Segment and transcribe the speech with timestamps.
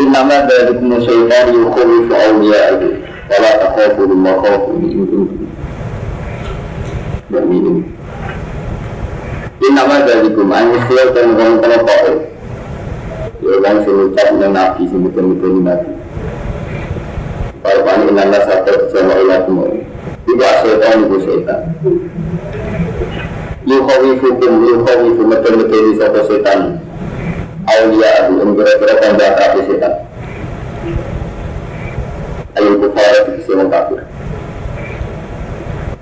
[0.00, 2.86] Innama dzalikum syaitan yukhawifu awliya'ahu
[3.28, 5.44] wa la takhafu mimma khafuni in kuntum
[7.28, 7.84] mu'minin.
[9.60, 12.04] Innama dzalikum an yusya dan kana kok.
[13.44, 15.92] Ya kan sing ucap nang nabi betul-betul nabi.
[17.60, 19.84] Kalau pani inna satu sama ilakum.
[20.24, 21.60] Iku asyaitan iku syaitan.
[23.68, 26.89] Yukhawifukum yukhawifu betul-betul sapa setan
[27.70, 29.94] awliya abu yang kira-kira tanda kafir setan.
[32.58, 34.00] Ayo kufar di sisi kafir.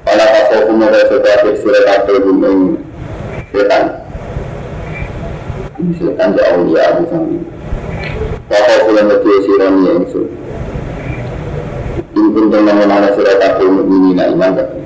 [0.08, 2.80] Pada kasau kumara sekafir sira kafir bumeng
[3.52, 3.84] setan.
[5.78, 7.38] Ini setan di awliya abu sami
[8.50, 10.27] Wakau kulan betul sirani yang su
[12.19, 14.82] Ini pun tentang mana sira kafir mu'minina iman kafir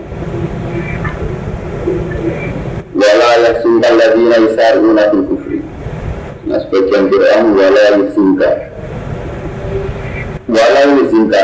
[2.92, 5.51] Wala yaksinkan ladina isaruna fil kufri
[6.52, 8.48] Nah sebagian Quran wala yusinka
[10.52, 11.42] Wala yusinka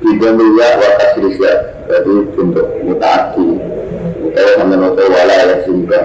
[0.00, 1.52] Bidamiyah wa kasrisya
[1.84, 3.60] Jadi bentuk mutaati
[4.24, 6.00] Utawa sama noto wala yusinka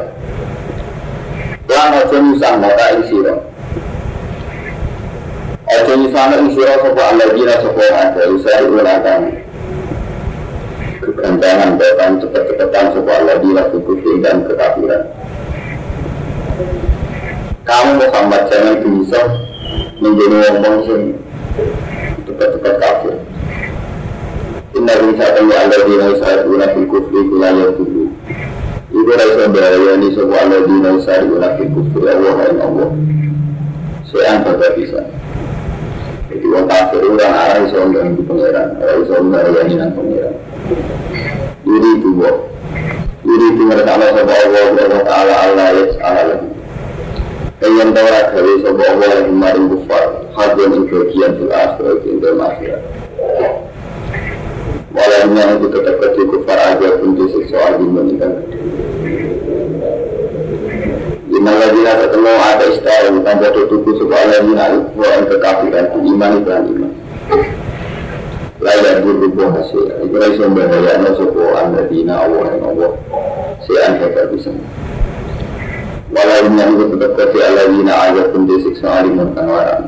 [1.72, 3.39] Lan ojo nyusah mata isiro.
[5.72, 9.22] Ojo nyusah mata isiro Sopo aladina sopo ada Usai ulangan
[10.99, 15.07] Kegantangan bahkan cepat-cepatan Sopo aladina kukufin dan kekafiran
[17.61, 19.21] kamu Muhammad jangan bisa
[20.01, 21.01] menjadi ngomong sing
[22.25, 23.15] cepat-cepat kafir.
[24.71, 28.09] Inna bisa temu Allah di naisar guna fil kufri kulaya dulu.
[28.91, 32.89] Ibu rasa bahaya ini semua Allah di naisar guna fil kufri Allah yang Allah.
[34.09, 35.01] Saya angkat bisa.
[36.31, 40.35] Jadi orang kafir orang arah iso dengan di pangeran, arah iso dengan yang pangeran.
[41.67, 42.09] Jadi itu.
[43.21, 45.66] Jadi itu mereka Allah Allah Allah Taala Allah
[46.00, 46.60] Allah lagi.
[47.61, 52.49] Yang tahu gawe sapa Allah yang maring kufar Hadun ing bagian fil akhirat ing dalam
[55.61, 58.33] itu tetap kecil kufar aja pun disiksa adi menikah
[61.31, 64.66] Inna ladina ketemu ada istahu Tanpa sebuah ladina
[64.97, 66.31] Wa yang kekafiran ku iman.
[66.41, 66.91] Dan iman
[68.61, 70.05] Layak berbuah hasil.
[70.05, 72.91] Ibu raisa bahaya No sebuah ladina Allah yang Allah.
[73.66, 74.33] Sean hebat
[76.11, 79.88] Walau yang itu tetap kati ala wina ayat pun disiksa alimun kan warang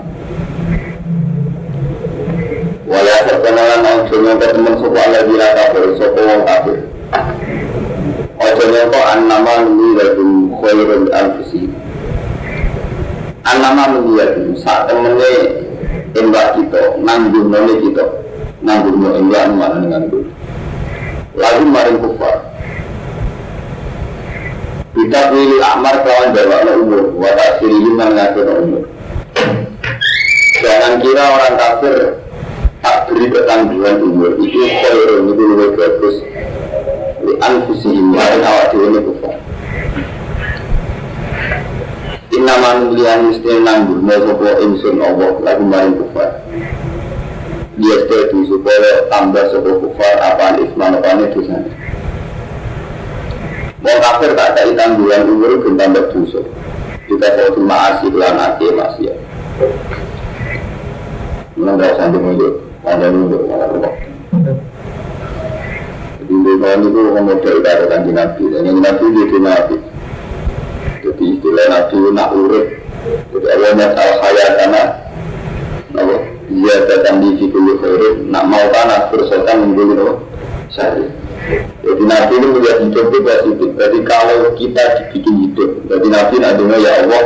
[2.88, 6.80] Walau perkenalan ojo nyongko temen sopo ala wina kafir sopo wong kafir.
[8.40, 10.32] Ojo nyongko an nama nuliyadum
[10.64, 11.12] khairul
[13.44, 15.60] An nama nuliyadum saat temennya
[16.16, 18.04] embak kita nanggung nolnya kita
[18.64, 20.28] nanggung nolnya embak mana nanggung
[21.36, 22.53] Lalu maring kufar
[24.94, 28.84] kita pilih amar kawan bawa umur, watak sirihim dan ngatur umur.
[30.62, 31.98] Jangan kira orang kafir
[32.86, 36.16] tak beri ketangguhan umur, itu khairun, itu lebih bagus.
[37.24, 39.36] Di anfusihim, lain awak dewa kufar.
[42.34, 46.30] Inna manulian mesti nanggur, mau sopo insun Allah, lagu maring kufar.
[47.82, 51.83] Dia setuju supaya tambah sopo kufar, apaan isman, apaan itu sana.
[53.84, 56.40] Mau kafir tak ada tanggungan umur itu tambah dosa.
[57.04, 59.16] Kita mau cuma asih lan ake masih ya.
[61.64, 63.94] Dah sampai mulut, mana mulut, mana mulut.
[66.24, 69.76] Jadi mereka itu model dari kanji nabi, dan yang nabi itu nabi.
[71.04, 72.68] Jadi istilah nabi nak urut.
[73.36, 74.84] Jadi awalnya al hayat karena
[76.54, 80.14] Iya datang di khairin Nak mau tanah bersotan menjadi nama
[80.72, 81.23] Syahid
[81.84, 83.70] jadi Nabi ini melihat hidup itu positif.
[83.76, 87.24] Jadi kalau kita dibikin hidup, jadi Nabi nantinya ya Allah,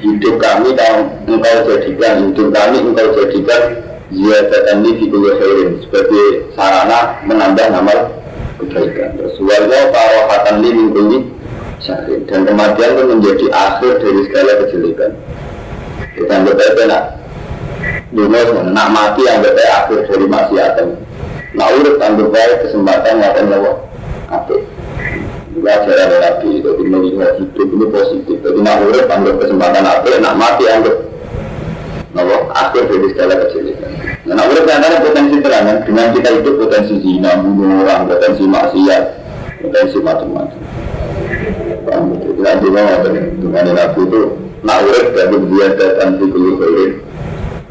[0.00, 3.62] hidup kami kalau engkau jadikan, hidup kami engkau jadikan
[4.08, 6.26] ziyadatan li fi kulli khairin sebagai
[6.56, 7.98] sarana menambah amal
[8.62, 9.20] kebaikan.
[9.20, 11.18] Rasulullah farohatan li min kulli
[12.26, 15.12] dan kematian itu menjadi akhir dari segala kejelekan.
[16.16, 17.02] Kita anggap aja nak
[18.16, 20.88] Yunus nak mati anggap aja akhir dari maksiatan.
[21.56, 21.96] Nah urut
[22.30, 23.72] baik kesempatan ngapain lawa
[24.28, 24.54] Apa?
[25.56, 29.08] Belajar ada nabi Jadi melihat hidup ini positif Jadi nak urut
[29.40, 31.06] kesempatan apa Nak mati anggap
[32.16, 33.92] Nopo akhir dari segala kejelekan.
[34.24, 39.04] Nah, urip antara potensi terang dengan kita itu potensi zina, bunuh orang, potensi maksiat,
[39.60, 40.60] potensi macam-macam.
[41.84, 42.28] Paham itu?
[42.40, 43.24] Nanti mau nih?
[43.36, 44.20] Dengan nabi itu
[44.64, 46.90] nak urip dan dia datang di kulit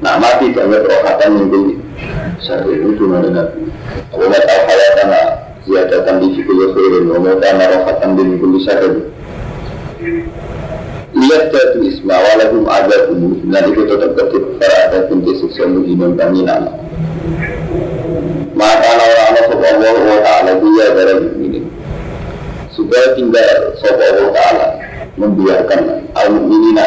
[0.03, 1.75] Nak mati jangan rohatan yang tinggi.
[2.43, 3.71] Saya itu mana nabi.
[4.11, 5.21] Karena
[5.63, 7.03] dia datang di kulit kulit.
[7.07, 8.89] Ngomong karena rohatan di kulit saya
[11.15, 16.19] lihat jatuh isma walaupun ada pun dan itu tetap ketik para ada pun siksa muhimun
[16.19, 16.75] kami nama
[18.51, 21.61] maka orang-orang sopa Allah wa ta'ala dia dari ini
[22.75, 24.67] supaya tinggal sopa Allah ta'ala
[25.15, 25.79] membiarkan
[26.19, 26.83] al-mu'minina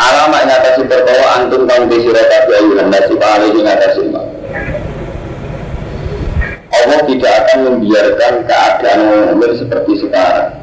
[0.00, 4.22] al-mu'min alamat ngatasi perbawa antum kang disirokati ayuhan nasib alaihi ngatasi ma
[6.70, 10.54] Allah tidak akan membiarkan keadaan mu'min seperti sekarang.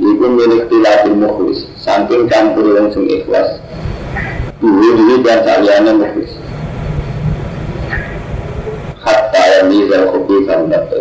[0.00, 3.60] Iku milik tilatil mukhlis Saking campur yang sing ikhlas.
[4.64, 6.32] Dulu dulu dan saliyahnya mukhlis.
[9.04, 11.00] Hatta yang nizal kopi kandata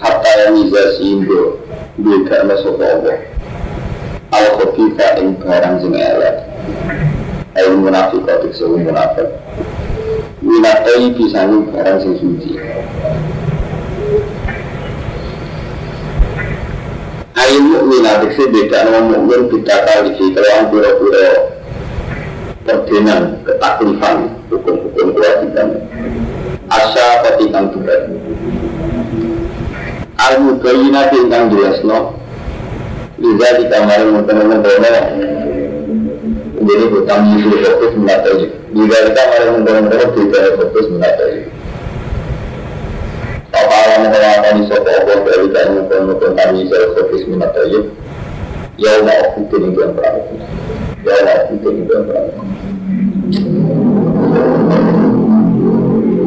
[0.00, 1.60] Hatta yang nizal sindo
[2.00, 3.33] Bika nasofa Allah
[4.34, 4.90] Al kopi
[5.22, 6.36] ing barang sing elek.
[7.54, 9.30] Ayo munafik kotik sewu munafik.
[10.42, 12.58] Minatai bisa barang sing suci.
[17.38, 21.28] Ayo mukmin adiksi beda nama mukmin beda kali di kalau pura-pura
[22.66, 25.68] perdenan ketaklifan hukum-hukum kewajiban.
[26.74, 28.10] Asa petikan berat
[30.24, 32.16] al mubayina ingkang jelasno
[33.24, 35.00] Liza di kamar mengkono-mengkono
[36.64, 41.54] Jadi hutang yusri fokus menatoi Liza di kamar mengkono-mengkono Tidak fokus menatoi
[43.54, 47.80] apa alam mengatakan sopo Allah dari kain mukon-mukon kami saya fokus minat aja.
[48.74, 50.18] Ya Allah ini yang perang.
[51.06, 52.28] Ya Allah ini yang perang.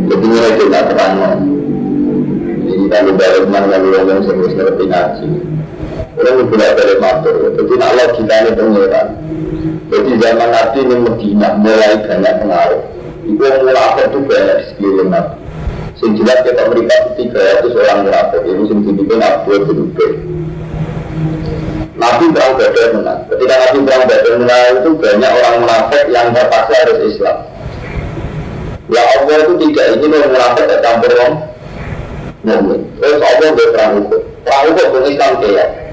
[0.08, 1.14] Jadi mulai kita terang.
[2.64, 4.20] Jadi kami balik mana kami ngomong
[4.88, 5.57] ngaji.
[6.18, 7.36] Orang tidak boleh matur.
[7.54, 7.74] Jadi
[8.18, 9.08] kita ini pengiran.
[9.88, 12.82] Jadi zaman Nabi ini Medina mulai banyak pengaruh.
[13.22, 15.36] Itu mulai itu banyak di sekeliling Nabi.
[15.98, 19.90] Sing jelas kita mereka tiga ratus orang munafik ini sing dipimpin Abu bin
[21.98, 23.20] Nabi perang Badar menang.
[23.26, 27.38] Ketika Nabi perang Badar menang itu banyak orang munafik yang terpaksa harus Islam.
[28.88, 31.34] Ya Allah itu tidak ingin orang munafik campur orang
[32.46, 32.82] mukmin.
[33.02, 34.22] Terus Allah berperang hukum.
[34.46, 35.87] Perang hukum Islam kaya.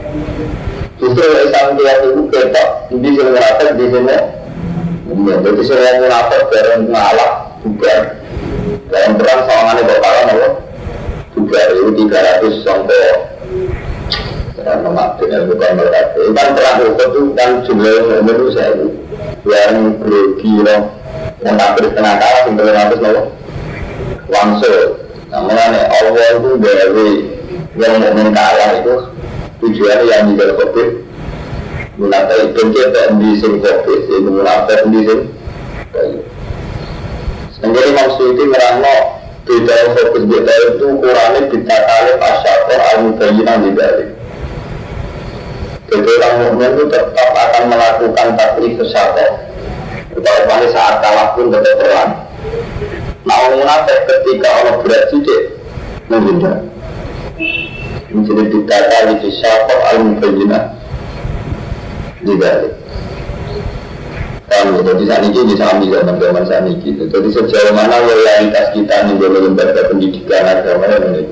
[1.04, 4.16] Justru Islam kaya itu ketok di sini munafik di sini.
[5.44, 8.00] Jadi semua munafik bareng ngalah bukan
[8.88, 9.40] dalam perang
[9.76, 10.48] itu kalah apa?
[11.36, 13.04] Juga itu tiga ratus sampai
[14.64, 16.20] karena mati dan bukan berkata.
[16.32, 18.72] Kan perang itu itu kan jumlah menurut saya
[19.44, 20.88] yang grogi loh.
[21.44, 23.24] Yang tak berkenaan kalah sampai ratus loh.
[24.32, 24.88] Langsung.
[25.28, 27.10] Namanya Allah itu dari
[27.76, 28.94] yang mau kalah itu
[29.64, 31.04] tujuannya yang tidak covid
[31.94, 35.24] Munafik itu kita di sini covid, ini munafik di sini.
[37.62, 38.94] Menjadi maksud itu ngerangno
[39.46, 44.10] beda fokus beda itu kurangnya beda kali pasyator al-mubayyinan di balik.
[45.86, 49.30] Jadi orang mukmin itu tetap akan melakukan taklif kesyator.
[50.18, 52.10] Kalau saat kalah pun tetap terang.
[53.22, 55.42] Nah orang munafik ketika orang berat sidik
[56.10, 56.58] menghindar.
[58.14, 60.64] Menjadi beda kali kesyator al-mubayyinan
[62.22, 62.72] di balik.
[64.46, 64.80] Paham ya?
[64.86, 66.94] Jadi saat ini bisa ambil zaman zaman saat ini.
[67.10, 71.26] Jadi sejauh mana loyalitas kita nih dalam lembaga pendidikan agama ini?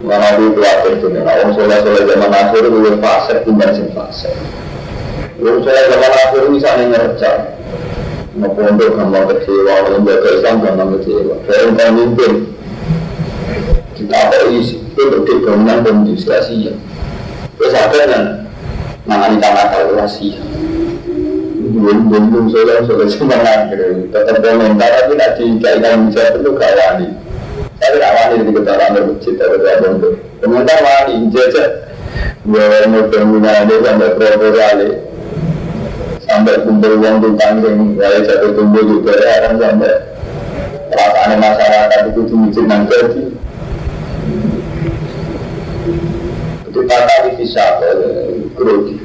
[0.00, 1.20] Mana dulu khawatir itu nih?
[1.20, 4.32] Orang soleh soleh zaman akhir lebih fase timbang sing fase.
[5.36, 7.30] Orang soleh zaman akhir misalnya ngerja.
[8.38, 11.34] Mau pondok gampang kecewa, lembaga Islam gampang kecewa.
[11.44, 12.32] Kayak pemimpin
[14.54, 15.02] isi itu
[15.42, 16.74] dominan dan diskusi ya.
[17.58, 18.24] Terus ada yang
[19.08, 20.38] mengani tanah kalkulasi
[21.68, 24.08] belum belum belum soleh soleh semangat gitu.
[24.14, 27.08] Tetap komentar tapi nak dikaitkan bijak itu gak wani.
[27.78, 31.14] Tapi gak wani di ketahuan bermasjid atau ada untuk komentar wani.
[31.28, 31.68] Jajak
[32.48, 34.78] gue mau terminal sampai proposal
[36.28, 39.92] sampai kumpul uang di tanggung gaya jatuh tumbuh juga ya kan sampai
[40.92, 43.22] perasaan masyarakat itu dimijin nang jadi
[46.68, 47.64] itu kata di visa
[48.54, 48.96] grogi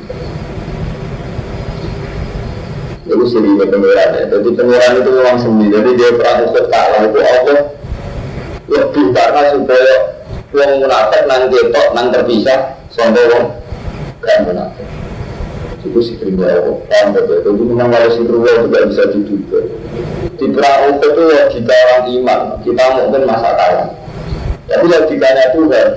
[3.03, 4.23] itu sendiri pengiran ya.
[4.31, 5.75] Jadi pengiran itu memang sendiri.
[5.75, 6.09] Jadi dia
[6.39, 7.59] untuk kalah itu Allah
[8.63, 9.95] lebih karena supaya
[10.55, 13.45] uang munafik nang ketok nang terpisah sampai uang
[14.23, 14.87] kan munafik.
[15.83, 19.59] itu si terima Allah paham betul itu memang kalau si Allah juga bisa diduga.
[20.39, 22.39] Di perang itu logika orang iman.
[22.63, 23.87] Kita mungkin masa kalah
[24.63, 25.89] tapi logikanya Tuhan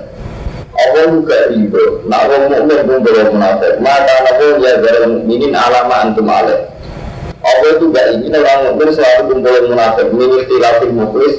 [0.76, 3.72] Allah juga riba nak orang mukmin pun belum munafik.
[3.80, 6.68] Maka Allah ya dalam minin alama antum alaih
[7.40, 10.06] Allah itu gak ingin orang mukmin selalu kumpul munafik?
[10.12, 11.34] Min ikhtilafin muflis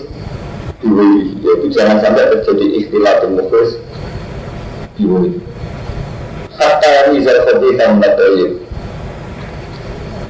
[0.81, 3.81] diwiri yaitu jangan sampai terjadi ikhtilafin muflis
[4.97, 5.41] diwiri
[6.57, 8.51] hatta yang bisa seperti tambah toyib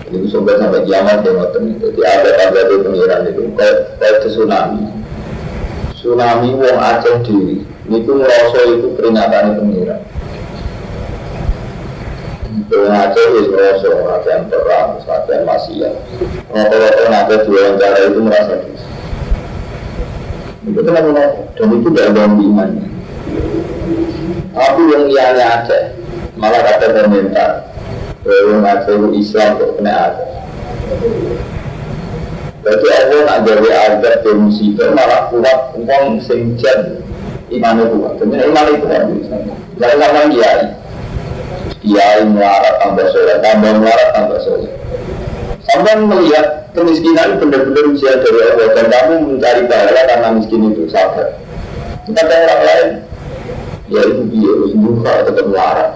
[0.07, 3.43] ini sampai kiamat ya ngoten jadi ada tanda di pengiran itu.
[3.59, 4.87] Kayak tsunami.
[5.99, 10.01] Tsunami wong Aceh diri itu ngerasa itu peringatan pengiran
[12.67, 15.93] Wong Aceh itu ngerasa latihan perang, latihan maksiat
[16.51, 18.87] Rata-rata nanti diwawancara itu merasa bisa
[20.67, 21.09] Itu kenapa
[21.55, 22.87] Dan itu tidak ada imannya
[24.51, 25.83] Tapi yang liane Aceh
[26.37, 27.51] malah kata komentar
[28.21, 30.25] bahwa ngaku Islam kok kena ada
[32.61, 36.59] Berarti Allah nak gawe adat ke musibah malah kuat uang sing
[37.47, 38.13] jan iman itu kuat.
[38.19, 39.03] Jadi iman itu kuat.
[39.77, 40.65] Jangan sama kiai.
[41.77, 44.71] Kiai melarat tambah soleh, tambah melarat tambah soleh.
[45.67, 51.35] Sampai melihat kemiskinan benar-benar ujian dari Allah dan kamu mencari pahala karena miskin itu sabar.
[52.07, 52.87] Kita orang lain,
[53.91, 55.91] ya itu dia harus buka tetap melarat.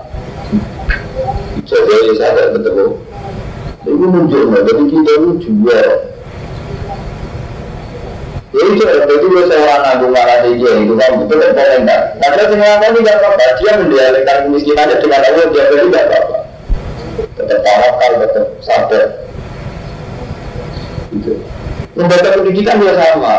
[1.64, 3.00] Jadi saya ketemu
[3.82, 6.11] Itu menunjukkan, jadi kita itu jual
[8.52, 12.84] Ya itu, jadi gue seorang agung marah dia itu kan betul kan komentar Karena semua
[12.84, 16.38] ini gak apa-apa, dia mendialekkan kemiskinannya dengan Allah, dia beli gak apa-apa.
[17.40, 19.06] Tetap tawakal, tetap sabar.
[21.16, 21.34] Itu
[21.96, 23.36] Lembaga pendidikan juga sama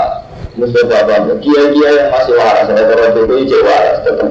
[0.56, 4.28] Mustafa Bambang, kiai-kiai yang masih waras, ada orang itu waras, tetap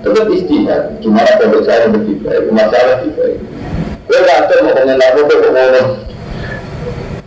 [0.00, 3.38] tetap istihad gimana pondok saya lebih baik masalah lebih baik.
[4.10, 5.88] Gue kata mau apa kok ngomong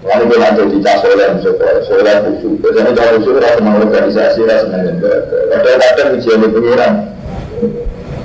[0.00, 2.54] Lalu kita jadi cas oleh misalnya soleh khusyuk.
[2.58, 5.38] Biasanya kalau khusyuk rasa organisasi rasa lembaga.
[5.54, 6.92] Kadang-kadang ujian di pengiran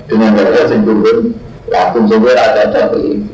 [0.10, 1.38] dengan mereka sing turun
[1.70, 3.28] lakum sebenarnya ada ada ini.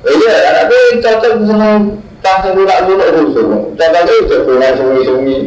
[0.00, 1.70] Iya, karena aku cocok sama
[2.24, 3.46] langsung lunak lunak khusus.
[3.78, 5.38] Cocoknya udah pulang sungi-sungi.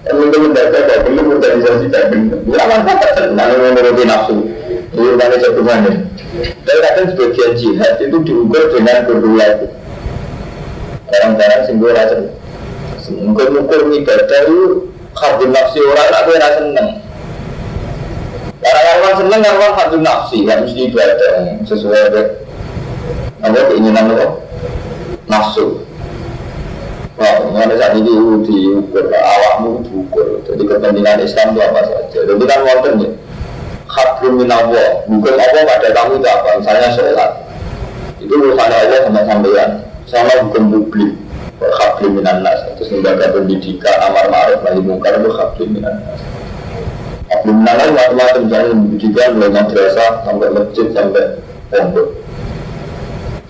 [0.00, 2.48] Teman-teman dapat gak belum organisasi gak belum.
[2.48, 4.36] Ya manfaat tenang menuruti nafsu.
[4.90, 5.90] Kan satu mana.
[6.66, 9.66] Tapi kadang sebagian jihad itu diukur dengan berdua itu.
[11.10, 12.18] Kadang-kadang singgul rasa.
[13.10, 16.88] Mungkin-mungkin ibadah itu khabun nafsi orang aku rasa seneng.
[18.60, 21.32] Karena orang seneng orang hati nafsi, nggak mesti ibadah
[21.64, 22.26] sesuai dengan
[23.46, 24.26] apa keinginan apa
[25.26, 25.86] nafsu.
[27.18, 28.12] Wah, mengenai saat ini
[28.46, 30.40] diukur, awakmu diukur.
[30.46, 32.18] Jadi kepentingan Islam itu apa saja.
[32.26, 33.10] Jadi kan wonten ya.
[33.90, 36.48] Hablum minallah, bukan Allah pada kamu itu apa?
[36.62, 37.30] Misalnya sholat.
[38.22, 39.70] Itu urusan Allah sama sampean,
[40.06, 41.18] sama hukum publik.
[41.60, 46.22] Hablum minannas, terus lembaga pendidikan, amar ma'ruf nahi mungkar itu hablum minannas.
[47.28, 51.24] Hablum minannas macam-macam, misalnya pendidikan mulai madrasah sampai masjid sampai
[51.68, 52.08] pondok,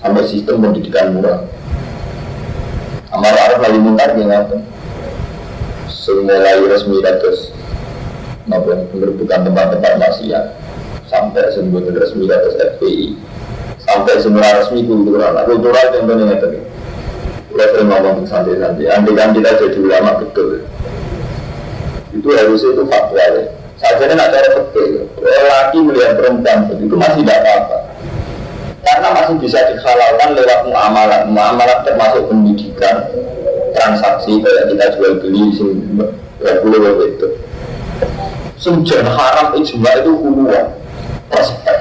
[0.02, 1.44] sampai sistem pendidikan murah.
[3.12, 4.56] Amar ma'ruf nahi mungkar gimana?
[5.86, 7.49] Semulai resmi terus
[8.50, 10.44] maupun bukan tempat-tempat maksiat.
[11.06, 13.18] Sampai sebut resmi atas FPI
[13.90, 15.34] sampai semua resmi kultural.
[15.34, 16.58] Nah, kultural contohnya tadi
[17.50, 20.62] kita sering ngomong santai-santai andai kan kita jadi ulama betul.
[22.14, 23.42] Itu harusnya itu fatwa ya
[23.80, 27.78] saja ini nak cara betul laki melihat perempuan itu masih tidak apa-apa.
[28.80, 33.08] Karena masih bisa dihalalkan lewat muamalah muamalah termasuk pendidikan
[33.74, 35.70] transaksi kayak kita jual beli sih
[36.40, 37.28] boleh itu
[38.60, 40.76] Sumjen haram ijma itu huluan
[41.32, 41.78] Prospek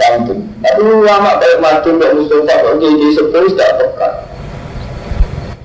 [0.00, 4.08] Kampung Tapi ulama kayak Madun, kayak Mustafa, kayak Kiai Sepuh tidak peka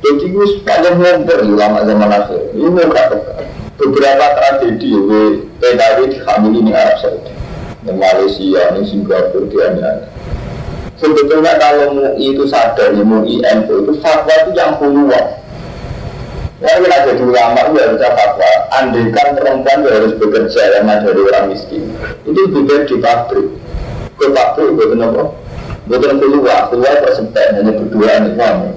[0.04, 2.52] Jadi gue sepanjang ngobrol ulama zaman akhir.
[2.52, 3.34] Ini gak peka
[3.80, 5.20] Beberapa tragedi ya,
[5.64, 7.32] PKW dihamili di Arab Saudi.
[7.80, 9.92] Di Malaysia, di Singapura, di Anda
[11.00, 15.40] Sebetulnya kalau MUI itu sadar, ya MUI NU itu fatwa itu yang huluan
[16.60, 21.56] Ya kita jadi ulama itu harusnya fatwa Andaikan perempuan itu harus bekerja yang dari orang
[21.56, 21.88] miskin.
[22.28, 23.48] Itu baik di pabrik.
[24.20, 25.24] Ke pabrik itu apa?
[25.88, 28.70] Bukan keluar, keluar persempit hanya berdua nih kamu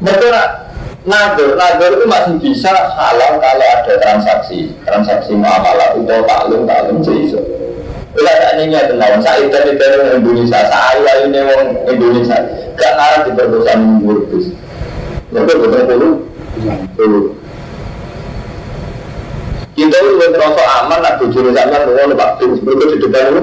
[0.00, 0.64] Mereka
[1.06, 4.74] Nagar, nagar itu masih bisa halal kalau ada transaksi.
[4.82, 5.94] Transaksi muamalah.
[5.94, 7.38] Itu taklum, taklum seiso
[8.10, 12.38] Bila tak ada lawan saya itu dari Indonesia, saya ini orang Indonesia.
[12.74, 14.46] Gak ngarang di perkosan Murtis
[15.36, 16.08] Mereka betul dulu
[16.96, 17.20] Dulu
[19.76, 23.42] Kita itu terasa aman, nak bujur sama nunggu waktu Mereka di depan itu.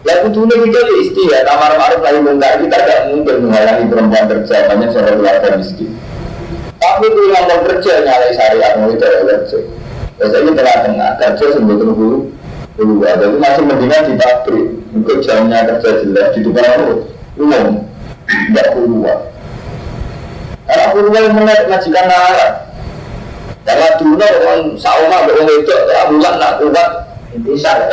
[0.00, 4.56] Lalu dulu kita ya istihad, amar ma'ruf nahi mungkar kita tidak mungkin menghalangi perempuan kerja,
[4.72, 5.92] banyak seorang keluarga miskin.
[6.80, 9.58] Tapi itu yang mau kerja nyalai syariat mau itu kerja.
[10.16, 12.18] Biasanya tengah-tengah kerja sebetulnya dulu
[12.80, 16.94] dulu ada itu masih mendingan di pabrik, untuk jamnya kerja jelas di depan itu
[17.36, 17.66] umum,
[18.24, 19.18] tidak keluar.
[20.70, 22.70] Karena menarik majikan nalar.
[23.66, 26.88] Karena dulu orang sauma orang itu, ya bulan nak kuat
[27.42, 27.90] bisa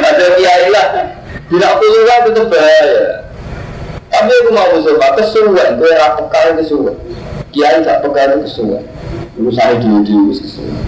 [0.00, 0.86] ada kiai lah.
[1.44, 3.24] Tidak keluar itu bahaya.
[4.14, 6.94] Tapi aku mau coba kesuwen gue rapekar kesuwen
[7.50, 8.86] kiai tak pekar kesuwen
[9.34, 10.78] urusan dulu dulu kesuwen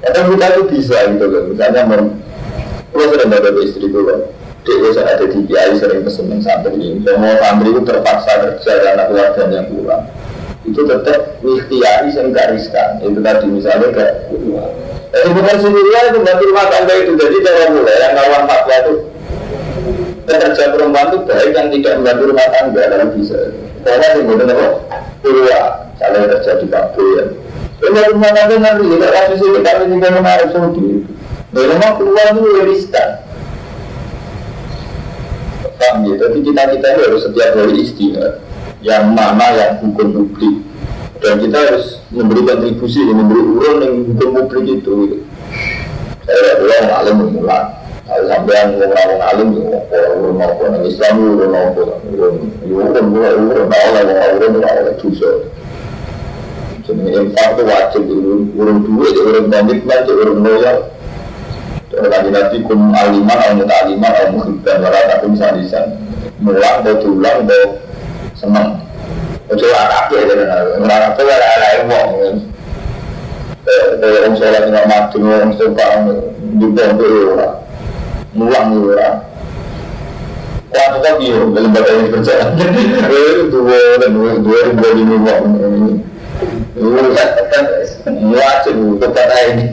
[0.00, 1.52] kadang kita itu bisa gitu loh.
[1.52, 4.20] Misalnya kalau sering ada istri gue kan
[4.64, 6.98] dia biasa ada di kiai sering pesen santri.
[7.04, 10.04] Mau santri itu terpaksa kerja karena keluarganya kurang.
[10.64, 13.04] Itu tetap ikhtiari yang gak riskan.
[13.04, 14.72] Itu tadi misalnya gak keluar
[15.14, 17.12] jadi bukan sendirian itu bantu rumah tangga itu.
[17.14, 18.94] Jadi cara mulai yang kawan fatwa itu
[20.26, 23.38] pekerja perempuan itu baik yang tidak membantu rumah tangga dalam bisa.
[23.86, 24.66] Karena sih betul apa?
[25.22, 25.64] Keluar
[26.02, 27.24] kalau kerja di kampung ya.
[27.78, 30.86] Ini rumah tangga nanti tidak kasus ini kami juga menarik Saudi
[31.54, 33.08] dari rumah keluar itu riskan
[35.84, 36.14] Paham ya?
[36.16, 38.40] Tapi kita-kita ini harus setiap hari istihad
[38.80, 40.64] Yang mana yang hukum publik
[41.24, 45.24] dan kita harus memberi kontribusi, memberi urun yang hukum publik itu.
[46.28, 47.64] Saya bilang alim memulai.
[48.04, 51.80] Kalau sampai yang ngomong alim, urun apa, yang Islam urun apa,
[52.12, 52.34] urun,
[52.68, 55.30] urun, urun, urun, tahu lah, urun, urun, urun, dosa.
[56.84, 60.78] Jadi infak itu wajib, urun, urun duit, urun komitmen, urun loyal.
[61.94, 65.94] Lagi nanti kum aliman, al mutaliman, al muhibban, waratakum sadisan.
[66.42, 67.78] Mulang, atau tulang, atau
[68.34, 68.82] senang.
[69.44, 70.34] Ojo lah kabeh ya
[70.80, 72.40] ora kabeh ora ana wong.
[74.00, 75.84] Eh wong salat nek mati wong suka
[76.56, 77.48] di pondok ora.
[78.32, 79.20] Mulang ora.
[80.72, 82.56] Kuat kok yo lembaga ini berjalan.
[82.56, 83.30] Eh
[84.00, 85.44] dan dua dua ribu lima wong.
[86.74, 87.10] Ini
[88.02, 89.64] kan wajib kata ini.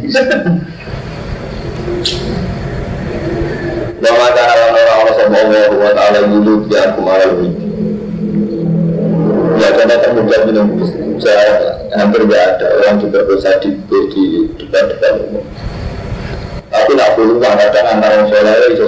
[4.01, 7.25] Wa ma kana wa Allah subhanahu wa ta'ala yulu bi akum ala
[9.61, 10.67] ya karena termuda minum.
[11.21, 14.23] Saya hampir tidak ada orang juga bisa di di
[14.57, 15.45] depan depan umum.
[16.71, 18.85] Tapi nak perlu kadang antara orang soleh itu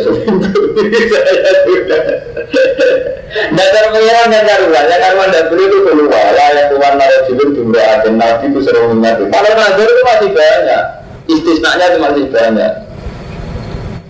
[3.34, 6.26] Dasar pengiran dan karuan, yang karuan dan beli itu keluar.
[6.38, 9.30] Lah yang Tuhan naruh jilid jumlah nabi itu sering mengingatkan.
[9.34, 10.84] Kalau nazar itu masih banyak,
[11.28, 12.74] istisnanya itu masih banyak.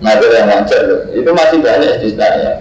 [0.04, 0.82] Nazar yang wajar
[1.16, 2.52] itu masih banyak istisnanya.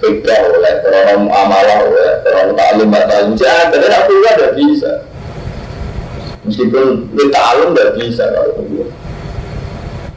[0.00, 4.92] Beda oleh karena muamalah oleh karena taklim taklim jangan tapi aku juga tidak bisa.
[6.48, 8.86] Meskipun di taklim tidak bisa kalau kedua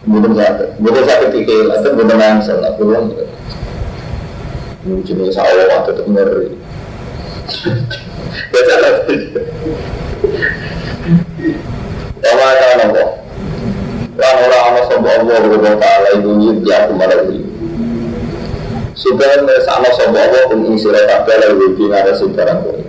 [0.03, 3.07] bukan sakit bukan sakit pikir atau bukan yang salah pulang.
[4.83, 6.59] Jenis sawah tetap ngeri.
[8.51, 8.93] Ya salah
[12.23, 13.12] Wa kana Allah.
[15.03, 16.31] Sapa Allah wa taala iku
[16.63, 17.27] ya aku marang
[18.95, 19.35] supaya
[19.67, 22.79] sama sama Allah pun ing sira kabeh lalu di ngarasi barang kowe.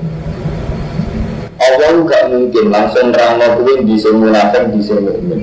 [1.59, 5.43] Allah gak mungkin langsung nerangno di sing munafik sing mukmin.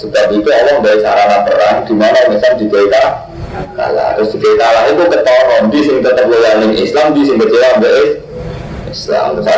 [0.00, 3.28] Sebab itu Allah dari sarana perang di mana misal di kalah
[3.76, 4.16] kalah.
[4.16, 7.76] Terus di kalah itu ketoron di sing tetap loyal Islam di sing kecewa
[8.88, 9.28] Islam.
[9.36, 9.48] Terus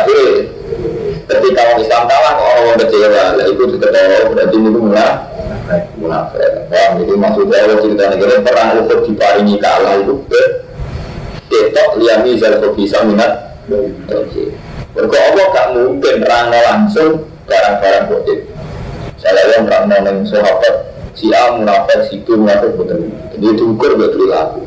[1.23, 3.07] ketika orang Islam kalah kok orang kecewa
[3.39, 5.34] lah itu ketoron berarti itu munafik
[5.97, 6.69] munafik.
[6.69, 10.41] Paham itu maksudnya Allah cerita negara perang Uhud diparingi kalah itu ke
[11.49, 13.57] ketok liami zal bisa minat.
[14.95, 18.39] Mereka Allah gak mungkin perang langsung barang-barang goib.
[19.19, 23.09] Saya yang orang nonton sahabat si A munafik, si B munafik betul.
[23.33, 24.61] Jadi diukur betul perilaku.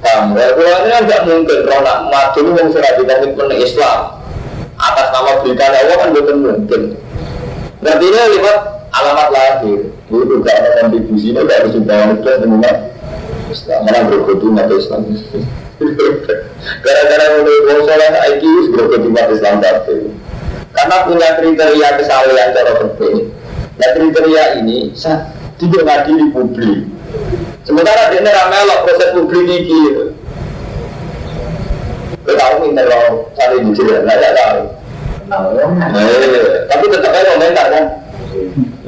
[0.00, 0.32] Paham?
[0.32, 3.98] Kalau ini kan nggak mungkin kalau nak maju ini yang sudah dikomitmen Islam
[4.80, 6.82] atas nama berita Allah kan betul mungkin.
[7.84, 9.80] Ini lewat alamat lahir.
[10.10, 12.72] Itu juga ada kontribusi ini dari sumbangan itu semua.
[13.50, 15.10] Islam mana berkutu mata Islam.
[16.84, 20.12] Gara-gara mulai bosolan IQ berkutu mata Islam tapi
[20.70, 23.26] karena punya kriteria kesalahan cara berbeda.
[23.80, 24.94] Nah kriteria ini
[25.58, 26.86] tidak ngadili publik.
[27.66, 30.14] Sementara dia ramelok proses publik ini.
[32.20, 34.60] Kau tahu minta lo cari di sini, nggak tahu.
[35.30, 37.84] Eh, tapi tetap aja komentar kan.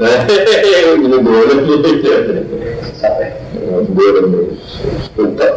[0.03, 1.57] Ini boleh.
[3.93, 4.23] Boleh.
[5.13, 5.55] Tetap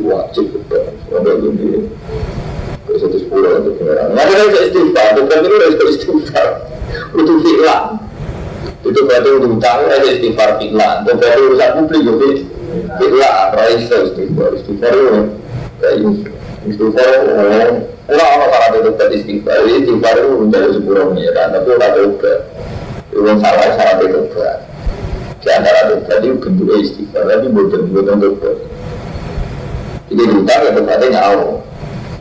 [0.00, 0.84] wajib tetap.
[2.90, 4.44] Satu sepuluh itu ada
[5.88, 6.46] istighfar.
[7.14, 7.80] Itu istighfar.
[8.80, 11.06] Itu berarti untuk utang ada istighfar fi'lan.
[11.06, 12.02] Itu berarti urusan publik.
[12.02, 12.30] Jadi
[12.98, 13.46] fi'lan.
[13.54, 14.50] Raisa istighfar.
[14.58, 16.10] Istighfar itu.
[16.66, 17.08] Istighfar
[18.10, 19.58] Orang orang salah itu berarti istighfar.
[19.70, 21.46] Istighfar itu menjadi sepuluh pengeran.
[21.54, 22.10] Tapi orang itu
[23.20, 24.20] Yang salah salah itu
[25.40, 27.22] Di antara itu tadi bentuknya istighfar.
[27.28, 28.56] Tapi bukan bukan tobat.
[30.12, 31.48] Jadi utang ya berarti nyawa.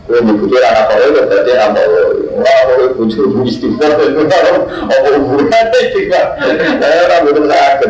[0.10, 1.86] Kalau dibujuk anak kau itu berarti kau.
[2.40, 6.26] Wah, kau bujuk istighfar itu apa hubungannya istighfar?
[6.80, 7.90] Saya orang betul sakit.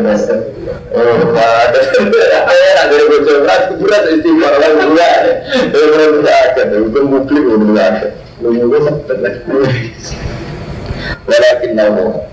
[0.90, 5.10] Oh, ada saya ada bujuk berat berat istighfar orang dua.
[5.70, 6.66] Saya betul sakit.
[6.74, 8.10] Itu publik betul sakit.
[8.42, 9.18] Lu juga sakit.
[11.30, 12.30] Walakin nama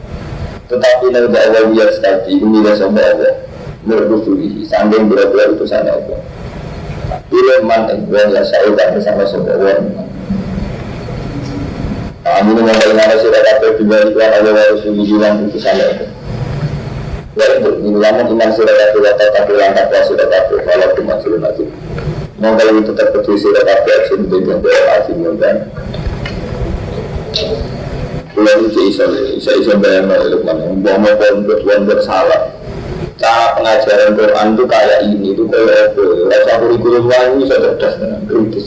[0.67, 3.33] tetapi nanti Allah biar sekali ini dah sama Allah
[3.87, 6.19] berbusuhi sambil berat-berat itu sana Allah.
[7.31, 9.79] Bila man yang ya saya tak bersama sebuah
[12.27, 15.35] Amin mengenai sudah dapat juga iklan Allah wa Rasulullah hilang
[17.37, 21.39] Ya itu, ini namun iman sudah dapat dapat tapi langkah sudah dapat Kalau cuma sudah
[21.39, 21.63] mati
[22.41, 25.55] Mau kalau itu tetap betul sudah dapat aksi itu yang berarti dan
[28.37, 30.77] Itu bisa bisa bayang Lukman.
[30.85, 32.53] Mau mau pun bersalah
[33.17, 38.21] cara pengajaran Quran itu kayak ini itu kayak apa rasa kurikulum lain bisa cerdas dengan
[38.29, 38.65] kritis.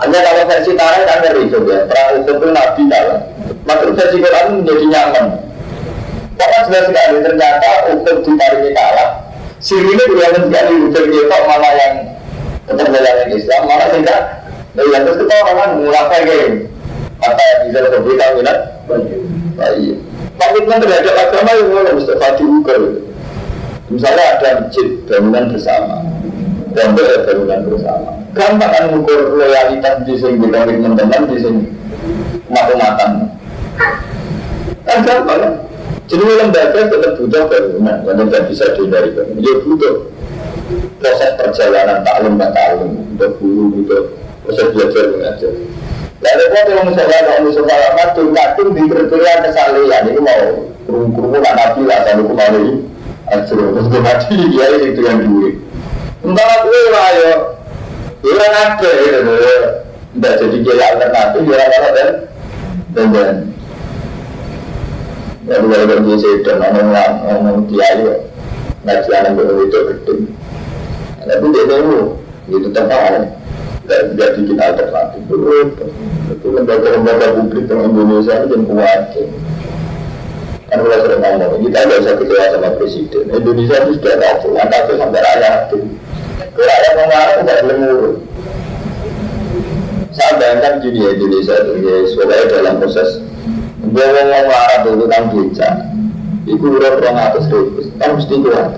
[0.00, 3.20] Hanya kalau versi Tara kan ngeri coba perang itu Nabi kalah.
[3.68, 5.26] Maka versi Quran menjadi nyaman.
[6.34, 9.08] Pokoknya jelas sekali ternyata untuk ditariknya kalah.
[9.62, 11.94] Sirine juga sekali ujar kita mana yang
[12.66, 14.20] tetap yang Islam mana tidak.
[14.74, 16.48] Nah yang terus kita orang mulai kayak
[17.24, 18.58] maka bisa berbeda minat
[19.56, 23.04] baik kan terhadap agama yang mana Mustafa diukur
[23.92, 26.00] Misalnya ada masjid bangunan bersama,
[26.72, 28.10] pondok ya bangunan bersama.
[28.32, 31.62] Gampang kan mengukur loyalitas di sini komitmen teman di sini
[32.48, 33.10] mata-matan.
[34.88, 35.52] Kan gampang kan?
[36.08, 39.44] Jadi lembaga tetap butuh bangunan yang tidak bisa dihindari bangunan.
[39.44, 39.94] Ya butuh
[40.96, 44.02] proses perjalanan taklim dan taklim, untuk guru, untuk
[44.48, 45.52] proses belajar mengajar.
[46.24, 50.40] Lalu kalau yang misalnya kalau misalnya ngatur ngatur di kriteria kesalahan ini mau
[50.88, 52.68] kurung-kurung nabi lah, sampai kemarin
[53.24, 55.56] Ajro, terus gue mati, ya itu yang duit
[56.24, 57.32] Entah aku lah ya.
[58.24, 59.20] Ya ada ya
[60.16, 62.08] Tidak jadi kira alternatif, ya apa dan
[62.92, 63.36] Dan dan.
[65.44, 66.88] Ya dua orang dia sedang ngomong
[67.20, 68.14] ngomong kiai ya.
[68.84, 70.14] Anak gue itu gede
[71.24, 72.16] Tapi dia tahu,
[72.48, 72.88] itu tetap
[73.84, 75.20] ada Tidak tidak bikin alternatif
[76.32, 79.02] Itu lembaga-lembaga publik di Indonesia itu yang kuat
[80.74, 83.24] Kan kalau sering ngomong, kita nggak usah kecewa sama presiden.
[83.30, 85.70] Indonesia itu sudah tahu, angka sampai rakyat.
[86.56, 88.16] Rakyat mengarah tidak boleh ngurus.
[90.14, 93.10] Saya bayangkan gini ya Indonesia itu, ya, sebagai dalam proses
[93.84, 95.70] dia ngomong marah dulu kan beca.
[96.44, 98.68] Iku udah orang atas ribu, kan mesti kuat.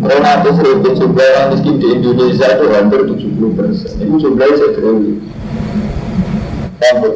[0.00, 3.90] Orang atas ribu jumlah orang miskin di Indonesia itu hampir 70 persen.
[4.00, 5.16] Itu jumlahnya saya triliun.
[6.80, 7.12] Hampir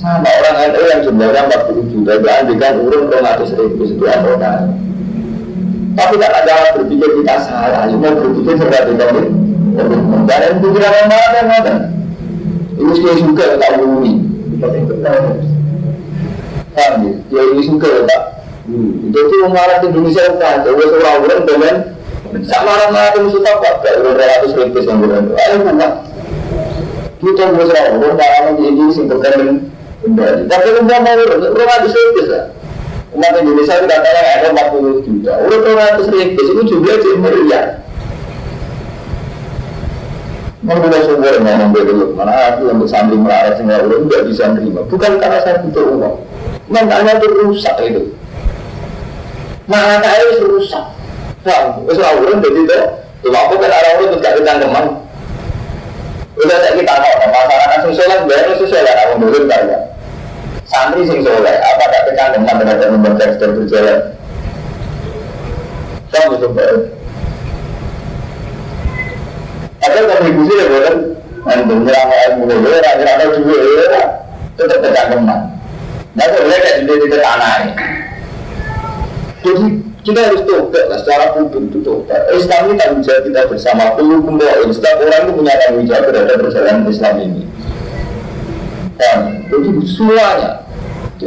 [0.00, 4.68] sama orang NU yang jumlahnya 40 juta itu andikan urun 200 ribu itu anggota
[5.94, 7.86] tapi kan ada berpikir kita salah.
[7.86, 9.06] Mau berpikir seperti itu.
[10.26, 11.74] Dan yang pikiran yang mana yang mana?
[12.74, 14.12] Ini sudah suka tak bumi.
[16.74, 17.12] Paham ya?
[17.30, 18.22] Dia ini suka tak
[18.64, 21.74] itu tuh mengarah Indonesia kan jadi seorang orang dengan
[22.42, 25.90] sama orang mana musuh tak pak 200 ribu yang bulan ayo bukan
[27.24, 29.20] kita mau seorang orang dalam di Indonesia untuk
[30.04, 30.40] kembali.
[30.46, 32.44] Tapi umpama orang ratus ribu lah.
[33.14, 35.32] Umat Indonesia itu katanya ada 40 juta.
[35.40, 37.66] Orang ratus ribu itu jumlah jadi meriah.
[40.64, 44.80] Mengenai sumber ngomong dulu, mana aku untuk sambil melarat semua orang tidak bisa menerima.
[44.88, 46.16] Bukan karena saya butuh uang,
[46.72, 48.16] mentalnya itu rusak itu.
[49.64, 50.84] Malah kayak itu rusak.
[51.44, 51.84] Paham?
[51.88, 52.78] Wes ora urun dadi itu.
[53.24, 54.86] Cuma aku kan orang urun gak ketangkeman.
[56.34, 59.80] Udah saya kita tahu, masyarakat sing soleh biar itu soleh, aku dulu banyak.
[60.66, 64.00] Santri sing soleh, apa gak ketangkeman dengan membaca dan berjalan.
[66.14, 66.80] Itu baik.
[69.84, 70.96] Ada kontribusi ya bukan?
[71.44, 74.02] Nanti nyerang ilmu dulu, nyerang juga ya,
[74.56, 75.40] tetap ketangkeman.
[76.16, 77.72] Nah, boleh kayak di tanah ini.
[79.44, 79.64] Jadi
[80.00, 82.32] kita harus tobat lah secara publik itu tobat.
[82.32, 83.92] Islam ini tanggung jawab kita bersama.
[83.92, 84.72] Perlu kumpul.
[84.72, 87.42] Setiap orang itu punya tanggung jawab terhadap perjalanan Islam ini.
[88.96, 89.18] Dan
[89.52, 90.50] jadi semuanya.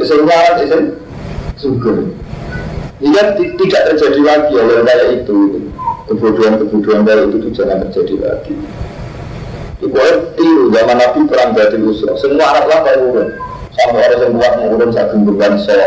[0.01, 0.77] Semua itu
[1.61, 1.91] surga.
[2.97, 5.37] Jika tidak terjadi lagi oleh kayak itu,
[6.09, 8.53] kebodohan-kebodohan kayak itu, itu jangan terjadi lagi.
[9.77, 12.17] Pokoknya tiru zaman Nabi perang Badil Usra.
[12.17, 13.29] Semua anak lah urun.
[13.77, 15.85] Sampai orang yang kuat mengurun satu beban sok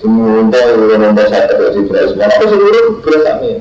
[0.00, 0.48] semua orang
[0.96, 3.60] orang saya terus di semua aku seluruh berasa nih?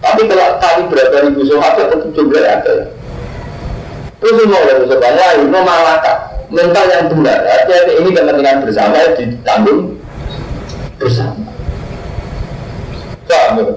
[0.00, 2.74] Tapi kalau kali berapa ribu sahabat tetap jumlah ada?
[4.22, 6.12] Terus semua orang sahabat lain mau malaka
[6.48, 7.38] mental yang benar.
[7.42, 9.80] Artinya ini kepentingan bersama ditanggung
[10.96, 11.46] bersama.
[13.26, 13.74] Paham ya?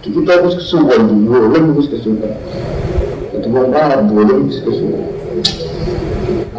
[0.00, 2.32] Kita harus kesuwan dulu harus kesuwan
[3.30, 5.06] itu orang dulu harus kesuwan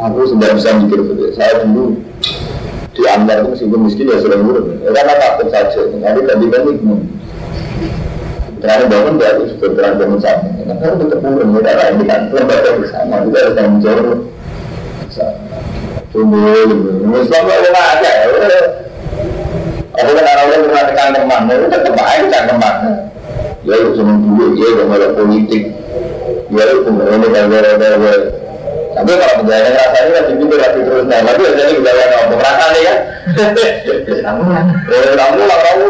[0.01, 0.99] aku sudah bisa mikir
[1.35, 1.99] saya dulu
[2.91, 6.71] di antar itu meskipun miskin ya sering urut ya, karena takut saja nanti ganti ganti
[8.61, 12.21] Terang bangun berarti sudah terang bangun sama Karena kan tetap urut ya karena ini kan
[12.29, 14.17] lembaga bersama Kita harus tanggung jawab
[16.13, 16.45] Tunggu,
[17.25, 18.25] Islam itu ada ya
[19.91, 22.75] Aku kan orang-orang pernah tekan teman, itu tetap aja teman
[23.65, 24.83] Ya itu cuma dulu, ya itu
[25.17, 25.63] politik
[26.53, 28.40] Ya itu ini kan
[28.91, 32.95] tapi kalau penjahit rasanya kan jadi berarti terus nah, tapi jadi juga apa rasanya ya.
[34.21, 35.85] Kamu lah, kamu lah kamu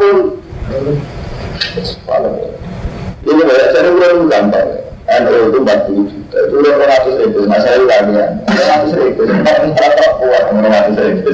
[3.21, 4.69] Ini banyak saya belum gampang.
[5.11, 10.43] NU itu 40 juta, itu udah 200 ribu, masalah lagi ya, 200 ribu, merata kuat
[10.55, 11.29] 200 ribu.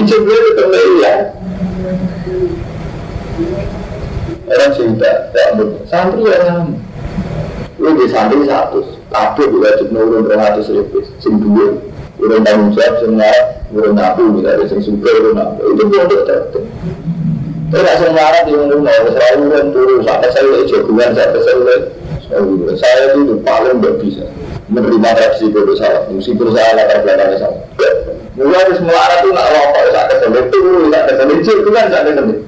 [0.00, 1.14] Itu gue ya.
[4.44, 5.44] Orang cerita, ya,
[5.88, 6.68] santri ya,
[7.80, 8.80] Lu di santri satu,
[9.14, 11.78] kabeh wajib rong atus ribu sing duwe
[12.18, 13.14] urun tanggung jawab sing
[13.70, 16.60] urun nabu misalnya sing suka urun nabu itu pondok tertentu
[17.70, 21.76] tapi nak sing ngarep di rumah selalu urun turun sampai saya jagoan sampai saya
[22.74, 24.26] saya itu paling gak bisa
[24.66, 27.58] menerima reaksi bodoh salah meskipun saya latar belakangnya sama
[28.34, 32.38] Mulai harus melarat itu nak rokok saat keselit itu, saat keselit itu kan saat keselit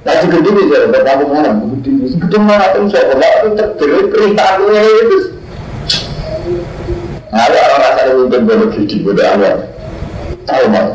[0.00, 1.50] Nah, segede ini saya dapat kamu mana?
[1.60, 5.18] Segede segede mana tuh saya bawa itu tergerak perintah aku itu.
[7.28, 9.56] Nah, ada orang rasa itu mungkin gigi pada awal.
[10.48, 10.92] Tahu mana?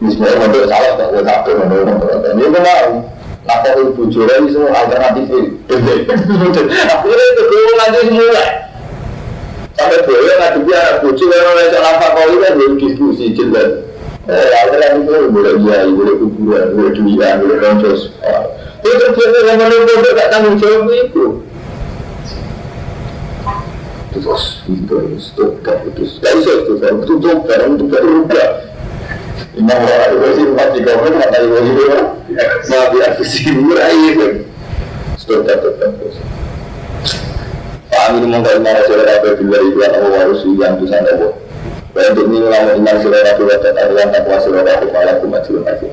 [0.00, 1.22] Misalnya mau salah tak boleh
[1.68, 2.88] mau Ini gue mau.
[3.42, 5.60] Itu bujur ini semua alternatif ini.
[5.68, 8.44] Akhirnya itu gue nanti semula.
[9.76, 10.00] Sampai
[10.40, 13.91] nanti dia anak bujur orang lain salah kau ini kan diskusi jelas.
[14.22, 18.14] Eh, akhirnya itu boleh dia, boleh kuburan, boleh duian, boleh konsos.
[18.82, 21.26] Itu terjadi yang menurut pondok gak tanggung jawab itu.
[24.14, 28.48] Terus itu itu, gak bisa itu, itu coba, itu gak rubah.
[29.58, 32.00] Imam orang itu sih rumah tiga orang, kata ibu itu ya,
[32.70, 34.46] maaf ya, sih murah itu.
[35.18, 36.16] Stop stop terus.
[37.90, 41.34] Pak Amin mengkaitkan masalah apa bila iklan Allah harus yang bisa Allah.
[41.92, 45.92] Ini ulama iman sirah nabi wa ta'ala takwa sirah nabi malah kumajul nabi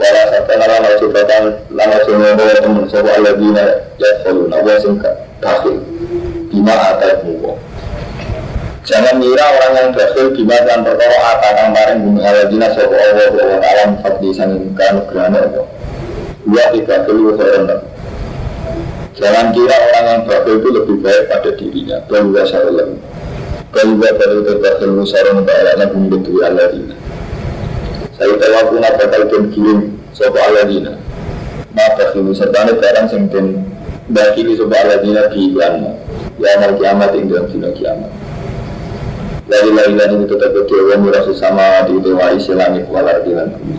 [0.00, 1.44] Wala sabta nara na cipatan
[1.76, 3.64] lama teman sopa ala dina
[4.00, 5.12] ya kalu nawa singka
[5.44, 5.76] takhil
[6.48, 7.60] bima atat muko
[8.88, 13.28] Jangan mira orang yang dakhil bima dan perkara atat kemarin bumi ala dina sopa Allah
[13.28, 15.66] bahwa alam fadli sangin kanu gerhana Allah
[16.48, 17.64] Dua tiga kelu khairan
[19.14, 22.88] Jangan kira orang yang dakhil itu lebih baik pada dirinya Bahwa syarullah
[23.74, 25.50] Kalau baru terbatas musara untuk
[25.98, 26.94] bumi bentuk Allah dina
[28.14, 30.94] Saya tahu aku nak bakal dan kirim Sopo Allah dina
[31.74, 33.66] Maka kirim sertane barang sing den
[34.14, 35.90] Bakili sopo Allah dina di iklan
[36.38, 38.10] Ya amal kiamat ing dalam dina kiamat.
[39.50, 43.74] Dari lain itu tetap berdewa murah sesama di dewa isi langit walar di bumi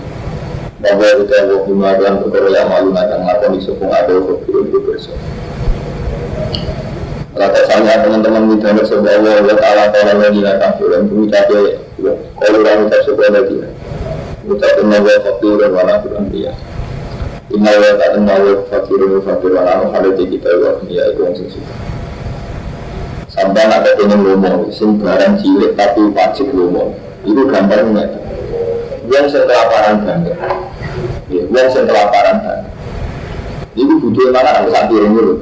[0.84, 5.24] Bahwa kita waktu melakukan perkara yang malu akan melakukan sopong ada kebiru itu bersama
[7.36, 11.84] Kata saya teman-teman di dalam sebuah Allah wa ta'ala ta'ala lagi nak kafir dan mengucapnya
[12.40, 13.56] kalau orang ucap sebuah lagi
[14.48, 16.56] Ucapin nawa fakir dan wala kurang dia
[17.52, 21.36] Inna wa ta'ala nawa fakir dan fakir wala ada di kita wa ya itu yang
[21.36, 21.76] sesuatu
[23.36, 26.96] Sampai ada pengen lomo, sing barang cilik tapi wajib lomo.
[27.28, 28.08] Itu gambarnya.
[29.12, 30.34] Yang saya kelaparan bangga.
[31.28, 32.72] Ya, yang saya kelaparan bangga.
[33.76, 35.34] Itu butuh mana ada saat piring dulu.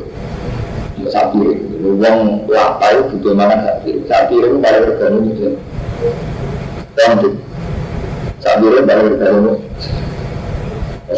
[0.97, 1.37] Ya, saat
[1.83, 4.07] Uang lapar itu butuh mana saat piring.
[4.07, 5.59] Saat piring paling itu.
[6.95, 7.33] Tonton.
[8.39, 9.59] Saat piring paling bergabung.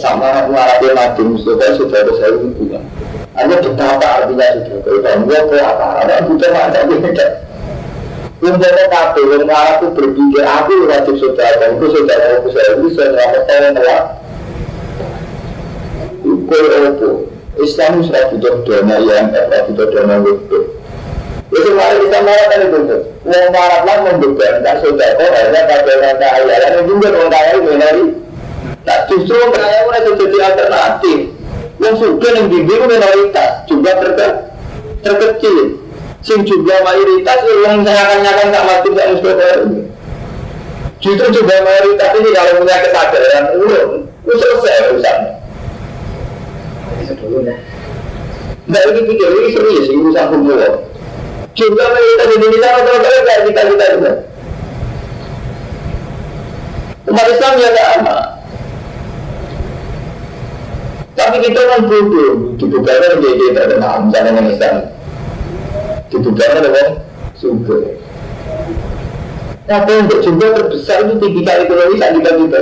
[0.02, 2.82] Sama mengarahkan mati Mustafa sudah ada saya punya.
[3.38, 5.88] Hanya betapa artinya sudah kalau gue ke apa?
[6.02, 7.28] Ada butuh mana beda.
[8.42, 13.74] Umpama kafe yang aku berpikir aku wajib saudara, aku saudara aku saya bisa menyelamatkan yang
[13.80, 14.02] telah.
[16.26, 17.12] Ukur itu
[17.56, 20.60] Islam sudah butuh dana yang tidak butuh dana itu.
[21.56, 22.80] Itu mari kita melakukan itu.
[23.26, 26.56] Wong marah lah membebankan saudara hanya pada orang kaya.
[26.60, 28.06] Lalu juga orang kaya menari.
[28.86, 31.20] Nah justru orang kaya mereka jadi alternatif.
[31.76, 34.28] Yang suka yang bimbing minoritas juga terke
[35.06, 35.58] terkecil.
[36.26, 39.82] Sing juga mayoritas yang nyakan-nyakan tak mati tak ini.
[40.98, 43.92] Justru juga mayoritas ini kalau punya kesadaran, urung,
[44.26, 45.45] itu selesai urusannya.
[48.66, 50.58] Nah ini pikir ini serius ini urusan hukum.
[51.56, 53.88] Juga mayoritas Indonesia rata-rata kayak kita kita.
[57.06, 58.18] Umat Islam ya sama.
[61.16, 64.76] Tapi kita kan bodoh, dibubarkan tidak ada nama, misalnya yang Islam.
[66.12, 66.88] Dibubarkan dengan
[67.40, 67.82] sumber.
[69.66, 72.62] Tapi untuk jumlah terbesar itu tipikal ekonomi saat kita kita.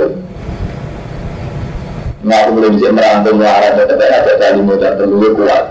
[2.24, 5.64] Nah, aku belum bisa merangkum melarat, tapi ada kali modal terlalu kuat.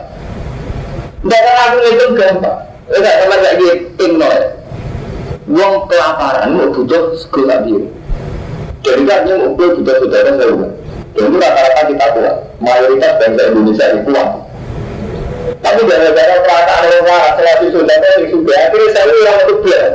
[1.25, 2.59] Tidak aku itu gampang.
[2.93, 4.39] Tidak sama kayak gitu, noy.
[5.49, 7.89] Uang kelaparan, mau butuh sekolah biru.
[8.85, 10.55] Jadi kan yang mau butuh saudara saya
[11.13, 12.35] dan itu rata-rata kita kuat.
[12.61, 14.29] Mayoritas bangsa Indonesia itu kuat.
[15.63, 19.85] Tapi gara-gara perasaan orang selagi sudah yang sudah akhirnya saya itu biar.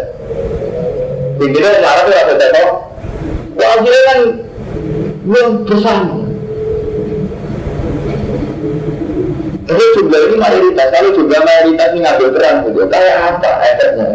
[1.38, 2.62] Intinya marah itu apa saja
[3.58, 4.20] Wah kan
[5.28, 6.27] yang bersama.
[9.68, 14.08] Tapi jumlah ini mayoritas, kalau jumlah mayoritas ini ngambil peran gitu, kayak apa efeknya?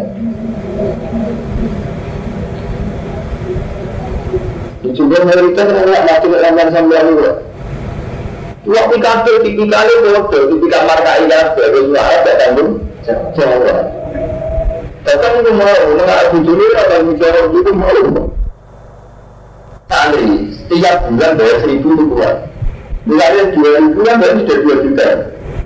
[4.94, 7.34] Juga mayoritas orang mati dengan sambil luar.
[8.64, 12.70] Waktu kafir tipikalnya bodoh, tipikal markai kafir, itu suara tidak tanggung
[13.38, 13.78] jawab.
[15.04, 18.00] Bahkan itu mau, nggak ada dulu atau bicara itu mau.
[19.86, 22.34] Santri, setiap bulan bayar seribu itu keluar.
[23.04, 25.08] Misalnya dua ribu kan berarti sudah dua juta.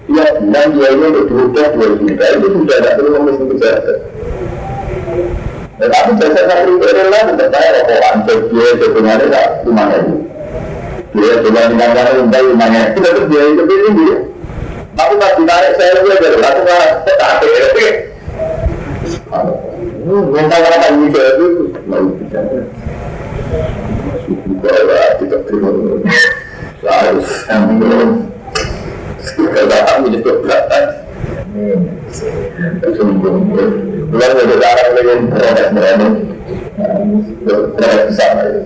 [0.09, 3.99] Tiap bulan dia ini udah dua dua juta, itu sudah tidak perlu ngomong kesehatan.
[5.79, 8.16] Tetapi jasa santri berela tidak saya rokokan,
[8.49, 10.14] dia sebenarnya tak cuma itu.
[11.12, 14.09] Dia coba di mana untai rumahnya, itu tetap dia itu tinggi.
[14.97, 17.31] Tapi pas ditarik saya lebih aja, aku malah tetap
[20.09, 21.49] Minta kata bisa itu
[21.85, 22.64] mau bicara.
[24.57, 25.68] Bahwa tidak terima
[26.88, 27.29] harus
[34.94, 35.18] dengan
[37.75, 38.62] proses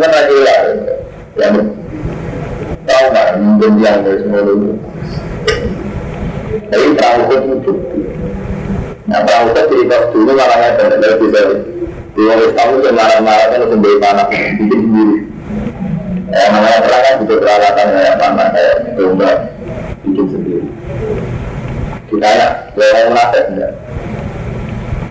[0.00, 0.58] berani lah,
[1.36, 1.54] yang
[2.88, 4.40] tahu nggak yang semua.
[6.70, 7.72] Tapi itu
[9.10, 11.40] Nah itu bisa
[12.14, 13.60] di orang Islam itu marah-marah kan
[14.78, 15.16] sendiri.
[16.30, 19.30] Ya namanya perang kan butuh peralatan kayak panah kayak domba
[20.04, 20.68] bikin sendiri.
[22.10, 23.72] Kita ya, orang munafik enggak.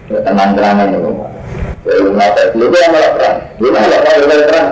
[0.09, 3.37] Tenang-tenangan ya, Orang munafik, lu tuh yang malah perang.
[3.61, 4.67] Lu malah malah perang.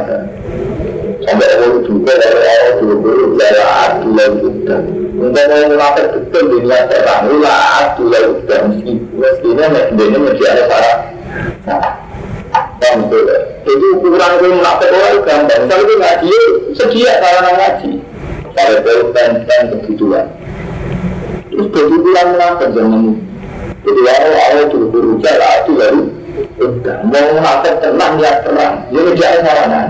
[1.28, 4.80] Sampai awal juga dari awal dulu Lala adu lalu udah
[5.18, 7.22] Untuk mau munafik betul di niat perang.
[7.28, 8.60] Lala adu lalu udah
[9.18, 11.00] Mestinya mestinya mesti ada syarat
[12.78, 13.28] Paham betul.
[13.68, 15.62] Jadi ukuran gue munafik orang gampang.
[15.68, 16.36] Kalau gue ngaji,
[16.78, 18.07] sedia sarana ngaji
[18.58, 20.26] Kalau gue pen-pen kebutuhan.
[21.54, 23.18] Terus kebutuhan munafik jangan
[23.82, 26.02] Jadi awal-awal dulu berusaha adu lalu
[26.62, 29.82] udah Mau munafik tenang ya perang Jadi dia ada sarana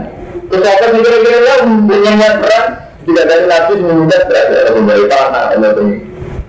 [0.47, 2.67] Kesehatan kira-kira ya punya perang?
[3.03, 5.87] Tidak dari nabi menunda berada kembali panah atau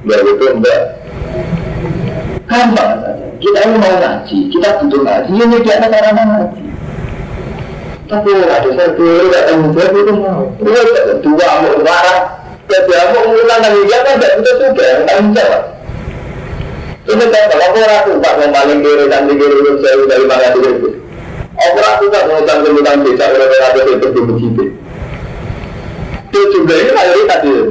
[0.02, 0.80] biar itu enggak
[2.50, 2.90] gampang.
[3.38, 5.30] Kita ini mau ngaji kita butuh ngaji.
[5.38, 6.67] Ini dia ada cara ngaji
[8.08, 10.42] tapi ada satu tidak tanggung jawab itu mau
[11.20, 12.18] dua mau marah
[12.68, 15.62] jadi mau mengulang lagi dia kan tidak butuh juga yang tanggung jawab
[17.08, 20.48] ini kan kalau aku ragu pak mau paling kiri dan di kiri saya dari mana
[20.56, 20.98] itu
[21.58, 24.68] Aku rasa tak mengutang kemudian desa berapa ada itu di masjid.
[26.30, 27.62] Itu juga ini mayoritas itu.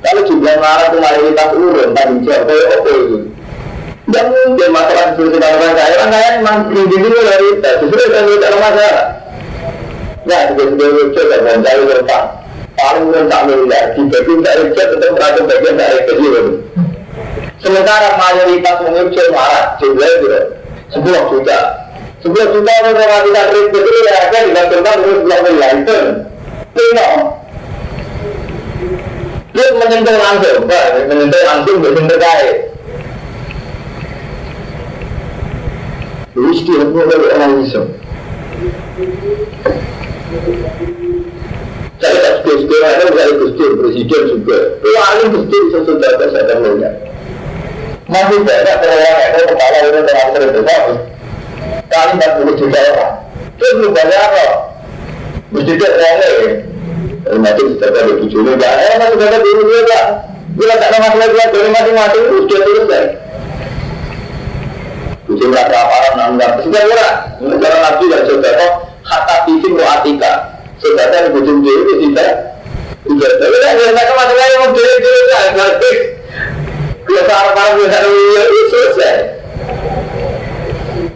[0.00, 3.16] Kalau jumlah marah itu mayoritas urun tadi jawab kayak apa itu?
[4.08, 5.94] Tidak mungkin masalah disebutkan orang kaya.
[6.00, 7.70] Orang kaya memang tinggi dari itu.
[7.84, 9.06] Itu tidak masalah.
[10.30, 11.82] Nah, sebagai lucu dan mencari.
[12.78, 13.98] Paling miliar.
[13.98, 14.22] Untuk
[15.18, 16.06] berada bagian dari.
[17.58, 19.74] Sementara mayoritas mengecil marah.
[19.82, 20.40] Jumlahnya gitu.
[20.94, 21.58] Sebuah juta.
[22.22, 25.98] Sebuah juta untuk mematikan ribu itu ya kan digantungkan terus sebuah miliar itu.
[26.78, 27.08] Tino.
[29.50, 30.62] Dia menyentuh langsung,
[31.10, 32.52] menyentuh langsung bersentuh kaya.
[36.38, 37.88] Yang mulai orang Islam.
[42.00, 44.58] Saya tak suka ada saya gustur presiden juga.
[44.78, 46.94] Paling gustur sesudah saya akan melihat.
[48.06, 50.82] Masih banyak orang yang kepala ini terang terbesar.
[51.90, 53.14] Kali 40 juta orang.
[53.58, 54.46] Terus banyak apa?
[55.50, 56.50] Dia orangnya ya.
[57.26, 57.30] Ada.
[57.30, 58.00] Eh, masih ada
[59.42, 60.00] dulu juga.
[60.54, 61.70] Bila tak ada masalah juga dari
[62.22, 63.04] itu sudah selesai.
[65.26, 66.50] Kucing rasa aparan nanggar.
[66.62, 67.12] Sudah murah.
[67.38, 68.04] Karena nabi
[69.10, 70.32] kata fisik roatika.
[70.80, 72.32] Yang kucing dia itu tidak.
[73.04, 73.30] Sudah.
[73.36, 75.46] Tapi kan yang tak masalah yang mau dia dia kan.
[75.58, 75.92] Nanti
[77.10, 79.16] kalau aparan bisa itu selesai.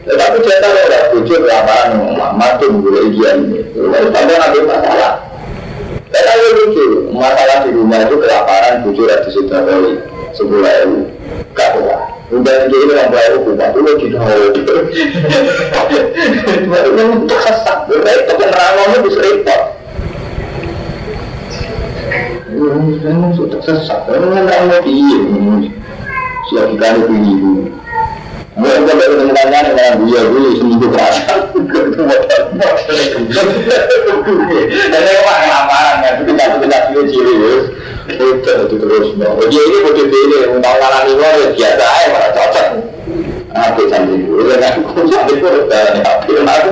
[0.05, 1.91] Tetapi saya tahu ada kucing aparan
[2.37, 3.63] mati mulai dia ini.
[3.73, 5.13] Lalu sampai nanti masalah.
[6.15, 9.67] Saya tahu lucu, masalah di rumah itu kelaparan, bujur, ada sudah
[10.39, 11.11] sebulan ini,
[11.59, 12.01] gak kuat.
[12.31, 14.55] Udah jadi orang baru bukan dulu di dalam.
[16.71, 19.63] Memang tersesak, repot yang ramahnya bisa repot.
[23.65, 25.25] Memang sudah tersesak, memang ramah dia.
[26.53, 27.73] Siap kita ada pilih.
[28.61, 31.35] Mulai sampai ketemu tanya dengan dia dulu seminggu kerasa.
[34.69, 37.35] Dan saya kok kelaparan kan, tapi tak kita ciri ciri
[38.05, 39.07] itu itu terus.
[39.17, 42.67] Dia ini bodoh ini, mau ngalami ya biasa aja malah cocok.
[43.55, 46.69] Aku sambil dulu, aku sambil dulu, aku aku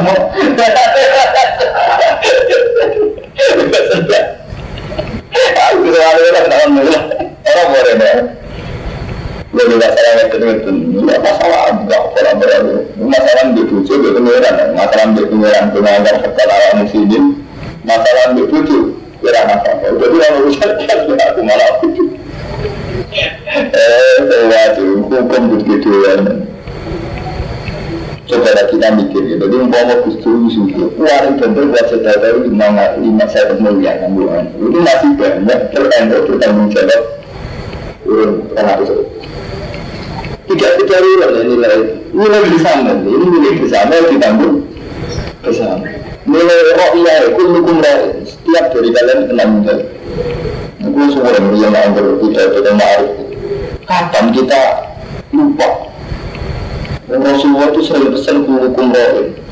[5.62, 5.70] mau.
[5.70, 6.70] Aku selalu orang tahun
[7.46, 8.16] orang boleh deh.
[9.52, 10.36] Jadi masalah itu
[11.04, 12.74] ya masalah enggak orang berlalu.
[12.96, 17.24] Masalah di tujuh di pengiran, masalah di pengiran pengajar sekolah muslimin,
[17.84, 18.82] masalah di tujuh
[19.20, 19.92] kira masalah.
[19.92, 20.98] Jadi yang urusan kan
[21.30, 21.70] aku malah
[23.52, 26.16] Eh, waduh, hukum begitu ya.
[28.22, 32.70] Coba kita mikir ya, jadi umpama Gusti sudah keluar dan buat saudara lima
[33.02, 34.46] lima saya miliar kan bulan.
[34.62, 37.02] Itu masih banyak terendor bertanggung jawab.
[38.06, 38.94] Urun orang itu
[40.54, 41.76] tidak ulang ya nilai.
[42.14, 42.90] Nilai bersama.
[43.02, 44.56] Ini nilai bersama ditanggung
[45.42, 45.86] bersama.
[46.22, 47.82] Nilai roh iya hukum
[48.22, 49.78] setiap dari kalian mudah
[50.82, 53.10] gue semua yang yang anggap tidak tidak maruf.
[53.86, 54.62] Kapan kita
[55.34, 55.68] lupa
[57.20, 59.42] Rasulullah itu sering pesan hukum roh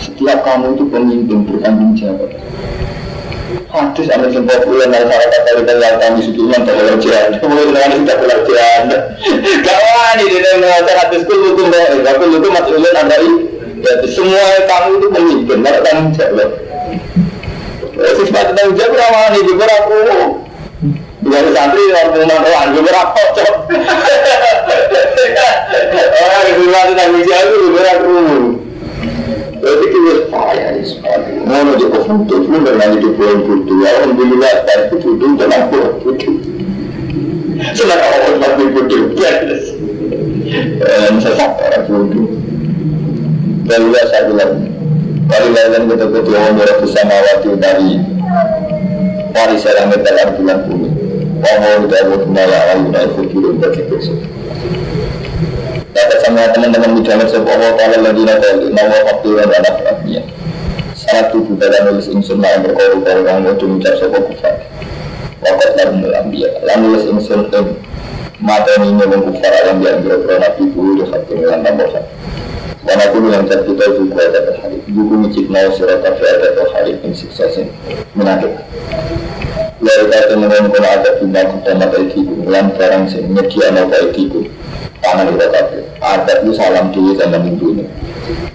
[0.00, 2.30] setiap kamu itu pemimpin bertanggung jawab.
[3.74, 6.20] Hadis ada yang populer dari salah kata kita yang kami
[6.62, 7.30] boleh jalan.
[7.42, 8.84] Kemudian dengan boleh jalan.
[9.64, 13.16] Kawan ini dia mengatakan hadis itu hukum roh aku itu maksudnya ada
[13.84, 16.50] ya semua kamu itu pemimpin tidak tanggung jawab.
[17.94, 19.64] Sifat tanggung jawab rawan ini juga
[21.24, 23.56] aku Bukan santri orang rumah rohan juga aku cocok
[26.20, 28.16] orang sifat tanggung jawab juga aku
[29.64, 30.12] Berarti kita
[30.52, 31.40] ya sekali.
[31.48, 33.72] Mau jadi foto, itu dengan itu poin foto.
[33.80, 36.28] Alhamdulillah, dari itu foto jangan poin foto.
[37.72, 39.56] Senang orang tapi foto, biasa.
[40.84, 42.20] Dan sesat orang foto.
[43.64, 43.80] Dan
[44.12, 44.52] saya bilang,
[45.32, 47.90] kali lain kita ketua umur bersama waktu dari
[49.32, 49.88] waris yang
[50.36, 50.58] bulan
[51.40, 54.18] dari kemala ayu dari foto bagi besok.
[55.94, 58.42] Kata sama teman-teman di dalam sebuah Allah Ta'ala lagi nak
[58.74, 60.22] nawa dan anak anaknya.
[60.94, 64.54] Sangat tubuh dalam nulis insun yang berkoru-koru yang mau mengucap sebuah kufar.
[65.42, 66.50] Wakat lalu melambiya.
[66.66, 67.66] Lalu nulis insun yang
[68.42, 71.88] mata ini memang kufar alam yang berkoru nabi guru di fakir dengan tambah
[73.24, 76.48] bilang cat kita juga ada terhadap buku micik surat tapi ada
[76.84, 77.72] yang suksesin
[78.12, 78.52] menarik
[79.84, 84.40] Lalu kata mengenai ada bina kita mata ikiku Lan barang sing nyedi ana ka ikiku
[85.04, 87.84] Tangan kita kabeh Adat itu salam diri sama minggu ini.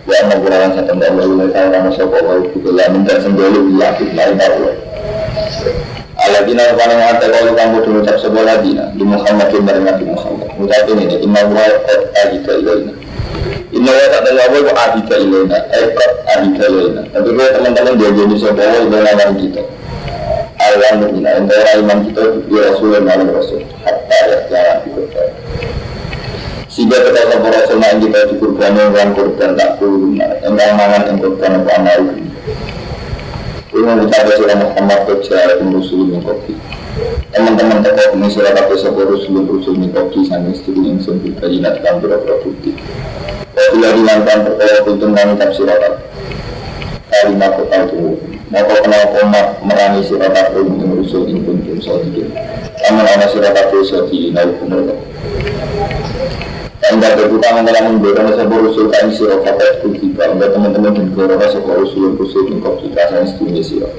[0.10, 4.42] Ya kurawan satu mbak lalu Saya nama sopa wa ikiku Lamin dan sendiri biakit lain
[4.42, 4.74] Allah
[6.20, 10.50] Aladina paling ada kalau kamu dulu ucap sebuah Di Muhammadin dari Nabi Muhammad.
[10.60, 12.02] Ini Inna wa qad
[12.34, 12.92] ilaina
[13.70, 14.32] Inna wa tak ada
[15.22, 19.62] ilaina Eh qad ahita ilaina Tapi kalau teman-teman dia jadi sebuah wa ilaina kita
[20.60, 25.07] Allah mu'mina Entara iman kita di Rasul dan Rasul Hatta ya jangan ikut
[26.68, 31.51] Sehingga kita sama Rasul yang kita dikurban yang korban tak kurun Yang mangan yang korban
[31.64, 32.01] apa amal
[33.70, 36.24] Ini mengucapkan surah Muhammad Kerja dan Rasul yang
[37.30, 41.80] Teman-teman teko ini surah kata sebuah Rasul yang Rasul yang kopi istri yang sempit kajinat
[41.80, 42.76] dan berapa bukti
[43.55, 45.34] Bila dilangkan perkara kuntung kami
[47.10, 52.34] Kalimat kota itu Maka kenal komat merangi Yang Rasul yang kuntung sadikin
[52.82, 54.97] Namun ana surat aku sadikin Nabi benar
[56.89, 61.45] anda berbuka mengenai mendorong sebuah usul kami siro kapat kutiba Anda teman-teman dan korona
[61.86, 63.89] usul usul yang kau kita saya setuju siro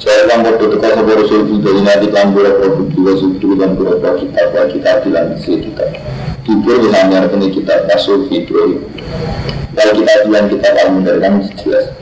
[0.00, 0.40] Saya akan
[0.80, 5.28] sebuah usul juga ini nanti kan berapa bukti wasubdu dan berapa kita bahwa kita bilang
[5.36, 5.84] kita
[6.48, 8.80] Tidur di sana ini kita masuk video
[9.76, 11.92] Kalau kita bilang kita akan mendengarkan jelas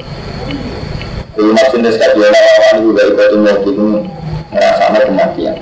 [1.35, 3.85] Kalau maksudnya sekali lawan juga ikut itu
[4.55, 5.57] merasa kematian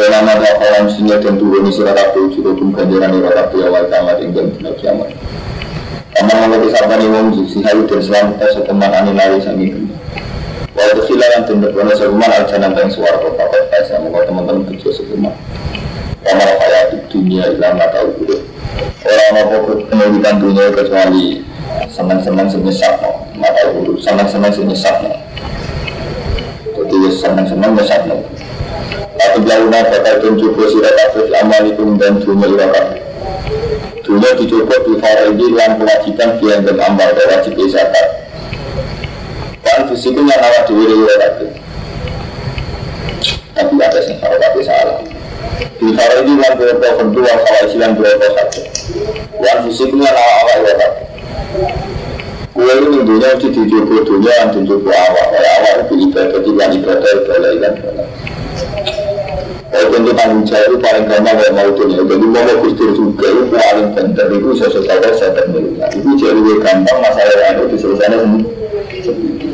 [0.00, 4.16] Nama kawan sinya dan turun di surat aku juga pun ganjaran di rokat awal kiamat
[4.22, 5.10] yang dan tidak kiamat.
[6.16, 9.96] Kamu mengerti sabar nih wong si hayu dan selamat seteman ani lari sangi kena.
[10.72, 15.34] Waktu silakan tindak benar seruman aljanan dan suara kota kota saya mau teman-teman tujuh seruman.
[16.24, 16.42] Kamu
[16.94, 18.36] di dunia nggak tahu dulu.
[19.04, 19.56] Orang apa
[19.90, 21.44] pendidikan dunia kecuali
[21.90, 23.92] senang-senang senyesat no, nggak tahu dulu.
[24.00, 25.12] Senang-senang senyesat no.
[26.76, 28.16] Jadi senang-senang senyesat no.
[29.20, 30.16] Tapi launa bakal
[30.72, 32.86] sirat kafir amal itu dan dunia irakat
[34.00, 38.06] Dunia dicoba di ini yang kewajiban biang dan amal dan wajib zakat.
[39.60, 41.52] Dan fisiknya awak dewi irakat
[43.54, 44.98] Tapi ada yang irakat salah.
[45.60, 45.88] Di
[46.24, 48.60] ini yang berapa kedua kalau isilan berapa satu
[49.40, 50.39] Yang fisiknya irakat
[52.70, 57.50] Kue ini dunia itu dicoba dunia yang dicoba awak Awak itu ibadah, ibadah, ibadah, ibadah,
[57.50, 58.06] ibadah
[59.70, 62.02] kalau tentu tanggung jawab paling gampang kayak mau dunia.
[62.02, 65.86] Jadi mau kustur juga itu paling penting itu sesuatu saya saya termiliknya.
[65.94, 68.18] Itu jadi lebih gampang masalah yang itu diselesaikan
[69.02, 69.50] sendiri.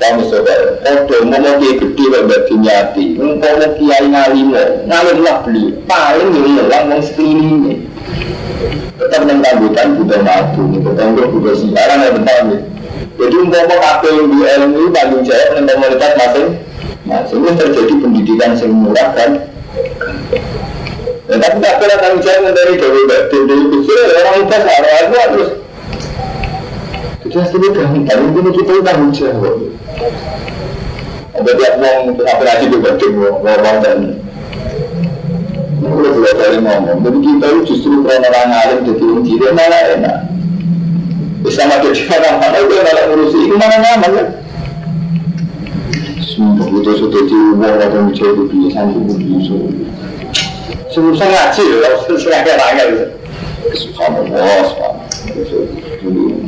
[0.00, 0.80] Kamu saudara,
[1.28, 3.36] mau mau kiai gede bapak dinyati, mau
[3.76, 7.89] kiai ngalimo, ngalimlah beli, paling hilang mau sekelilingnya.
[9.10, 12.46] Tetap yang rambutan butuh madu, tetap butuh siaran yang bentar
[13.18, 16.50] Jadi mau kafe yang di ilmu tanggung jawab dengan komunitas masing
[17.10, 19.42] Nah, sehingga terjadi pendidikan yang murah kan.
[21.26, 25.16] Ya, tapi tak pernah tanggung jawab dari Dewi Batin, dari kecil orang muda searah itu
[25.18, 25.50] terus.
[27.26, 29.54] Jadi hasilnya gampang, ini kita tanggung jawab.
[31.34, 33.58] Ada tiap mau operasi di Batin, mau
[35.80, 39.82] Udah dua kali ngomong, jadi kita itu justru karena orang alim jadi orang kiri malah
[39.96, 40.16] enak.
[41.40, 44.28] Bisa makin orang mana itu malah ngurusi, itu mana nyaman kan?
[46.20, 49.56] Sumpah itu sudah di umur atau menjadi kebiasaan itu bisa.
[50.92, 53.06] Sebelum ngaji ya, saya bisa.
[53.70, 55.64] Subhanallah, subhanallah.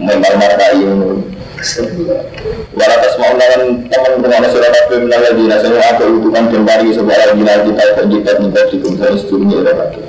[0.03, 1.32] Memang marka ini.
[1.62, 7.18] Walau atas mau lawan teman teman surat apa yang lagi nasi ada dan bagi sebuah
[7.22, 10.02] lagi kita dan kita minta di kumpulan istrinya ya lagi.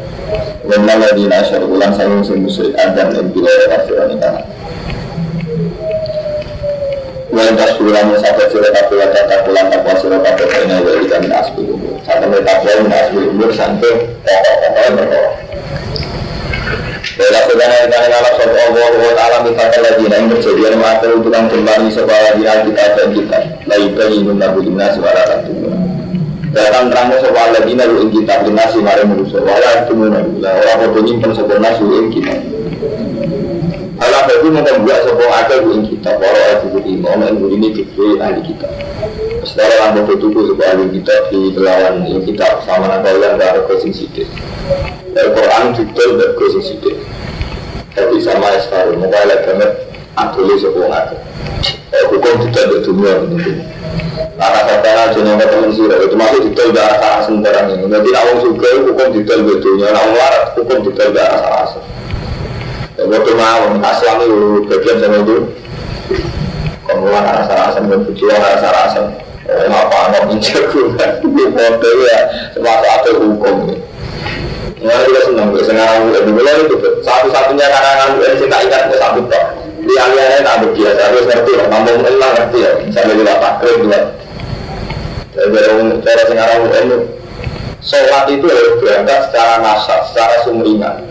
[0.65, 1.23] Walau lagi
[1.61, 4.31] ulang saya musuh adam dan bila ada kasihan itu.
[7.29, 11.27] Walau tas bulan sampai surat apa yang kata bulan tanpa surat apa ini dari kami
[11.29, 12.01] asbi umur.
[12.01, 13.93] Sampai mereka bulan asbi umur sampai
[14.25, 15.25] pokok-pokoknya berkor.
[17.63, 21.87] Naik dari alam sobat Allah wa ta'ala lagi yang berjadian maka untuk yang kembali
[22.43, 23.39] lagi kita dan kita
[23.71, 25.51] Lagi penginun nabu dimna suara satu
[26.51, 27.71] Datang terang sebuah lagi
[28.11, 32.35] kita Lina si mari merusak Wala itu munabila Orang bodoh nyimpen sebuah nasu kita
[34.03, 38.67] Allah itu membuat sebuah akal ing kita para ahli iman yang ini dikri ahli kita.
[39.47, 43.73] Setelah lampu itu sebuah ahli kita di kelawan yang kita sama nakal yang gak ada
[43.79, 44.27] sing sidik.
[45.15, 45.77] Al-Quran
[46.19, 46.99] dan sidik.
[47.93, 49.71] Tapi sama sekarang mobile banget
[50.17, 51.19] atulis sebuah akal.
[52.09, 53.53] Hukum detail di dunia tentu.
[54.33, 57.85] Karena saya jenis teman sirah itu masih detail di arah sana sembarang ini.
[57.85, 61.87] Jadi awang suka hukum detail di dunia, awang larat hukum detail di arah sana.
[62.93, 64.37] Waktu mau aslam itu
[64.69, 65.37] bagian sama itu
[66.85, 69.05] Kemudian rasa asam dan bujuan rasa asam
[69.49, 70.93] Apa anak menjago
[71.33, 72.19] Di foto ya
[72.53, 73.82] Semasa ada hukum
[74.83, 78.99] Nah juga senang gue Sekarang gue dulu itu Satu-satunya karangan gue Yang tak ingat gue
[78.99, 79.45] sambut kok
[79.79, 83.99] Di aliannya tak biasa Harus ngerti lah Mampu elang ngerti ya Sampai juga takrib juga
[85.33, 85.59] Jadi
[86.03, 86.99] cara sekarang gue
[87.83, 91.03] Sholat itu harus berangkat secara nasab, secara sumringan.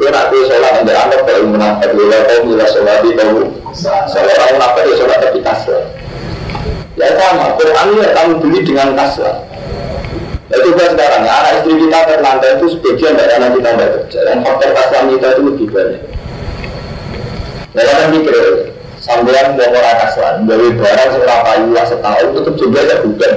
[0.00, 3.44] Kau nak kau sholat anda anggap kalau menafik, bila kau bila sholat itu kalau
[4.24, 5.84] orang menafik ya sholat tapi kasar.
[6.96, 9.44] Ya sama, Quran ini kamu beli dengan kasar.
[10.52, 14.18] Ya coba sekarang, anak istri kita terlantar itu sebagian dari anak kita tidak kerja.
[14.28, 14.70] Dan faktor
[15.08, 16.02] kita itu lebih banyak.
[17.72, 18.36] Nah, kan mikir,
[19.00, 23.34] sampean mau orang dari barang seberapa payu lah setahun, tetap juga ada hujan.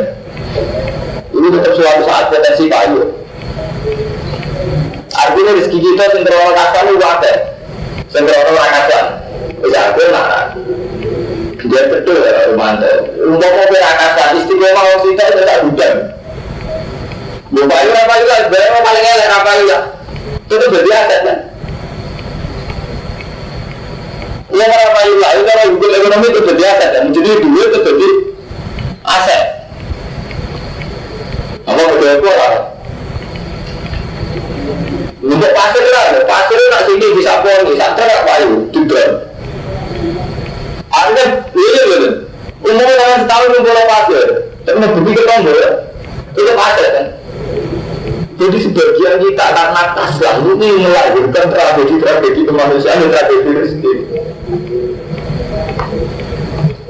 [1.31, 3.01] Ini tetap suatu saat potensi kayu.
[5.15, 7.33] Artinya rezeki kita sendiri orang kasar itu ada.
[8.11, 9.05] Sendiri orang.
[9.63, 10.59] Bisa aku nak.
[11.67, 12.91] Dia betul ya, Romanto.
[13.31, 15.63] Mau kasar, istiqomah kita itu tak
[17.65, 18.29] itu apa itu?
[18.29, 19.77] Sebenarnya mau paling elek apa itu?
[20.47, 21.37] Itu jadi aset kan?
[24.53, 25.31] Ya apa itu lah?
[25.37, 27.03] Itu kalau hukum ekonomi itu jadi aset kan?
[27.09, 28.09] Jadi duit itu jadi
[29.05, 29.43] aset.
[31.67, 32.53] Apa betul itu lah?
[35.27, 39.09] Untuk pasir lah, pasir nak sini bisa poni, santer nggak payu, tidak.
[40.87, 42.31] Anda, iya betul.
[42.63, 44.27] Umumnya orang setahun ngumpul pasir,
[44.63, 45.69] tapi mau bukti ketemu ya,
[46.31, 47.05] itu pasir kan?
[48.37, 53.93] Jadi sebagian kita karena kaslah ini melahirkan tragedi-tragedi kemanusiaan dan tragedi rezeki.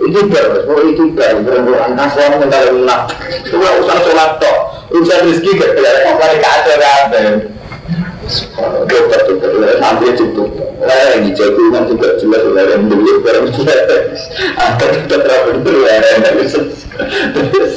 [0.07, 3.15] Itu ber, oh itu ber, berbulan kaslah mengenai lunak.
[3.47, 4.57] Itu urusan sholat toh,
[4.91, 7.33] urusan rezeki ada kasar kacau kan.
[8.91, 10.49] Dokter dokter sampai cukup.
[10.83, 14.19] Lah yang dijago kan juga jelas lah yang beli barang jelas.
[14.59, 16.53] Ada terapun berwarna terus
[17.31, 17.73] terus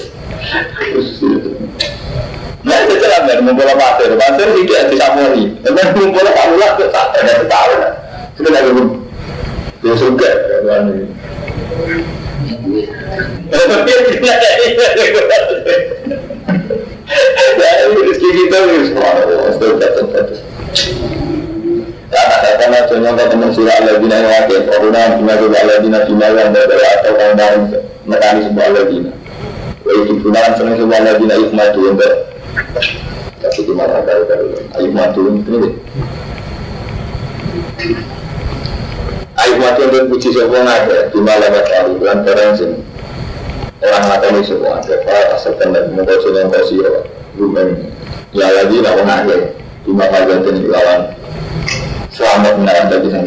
[2.60, 4.12] Nah, itu jalan dari ngumpul pasir.
[4.20, 5.44] Pasir sih dia disaponi.
[5.64, 7.72] Tapi ngumpul kamulah ke tak ada tahu.
[8.36, 8.86] Sudah lagi pun.
[9.80, 10.30] Dia suka.
[17.60, 19.10] Ya, rezeki kita semua.
[22.10, 27.12] Kata-kata contoh teman surah Allah-Dina yang wakil Koruna bina juga Allah-Dina bina yang berbeda Atau
[27.14, 27.62] kaum-kaum
[28.02, 29.10] mekanisme Allah-Dina
[29.86, 31.96] Wa itu gunakan senang sebuah Allah-Dina Ikmatu yang
[33.40, 34.46] tapi gimana kalau kalau
[34.78, 35.70] ayo mati ini.
[39.40, 42.78] Ayo mati untuk puji semua ada di malam hari bulan sini.
[43.80, 44.94] Orang mati semua ada.
[45.06, 47.06] Para asalkan dan mengkau senang kau siro.
[47.38, 47.88] Bukan
[48.36, 51.16] ya lagi lawan ada di malam ini lawan.
[52.12, 53.26] Selamat menarik bagi sang.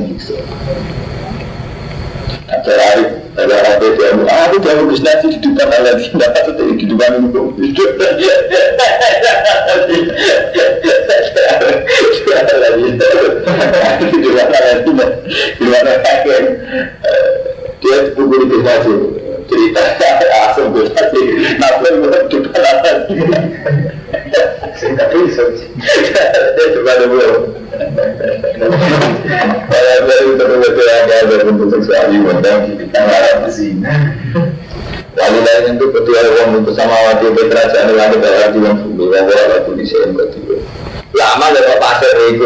[2.64, 3.04] Hari
[3.36, 4.16] ada apa dia.
[4.32, 6.24] Ah aku dia bagus nanti di depan Allah di itu
[6.80, 7.88] di depan itu dia
[12.56, 12.88] lagi
[14.16, 14.92] di mana lagi
[15.60, 16.38] di mana lagi
[17.84, 18.58] dia buku di
[19.44, 19.82] cerita
[20.48, 21.24] asal gue tadi.
[21.60, 22.96] Nafsu gue di depan Allah
[24.34, 25.46] itu
[26.54, 27.54] dia coba dulu
[29.64, 30.36] kalau itu lain itu
[37.94, 38.52] langit dalam.
[41.14, 41.46] Lama
[42.34, 42.46] itu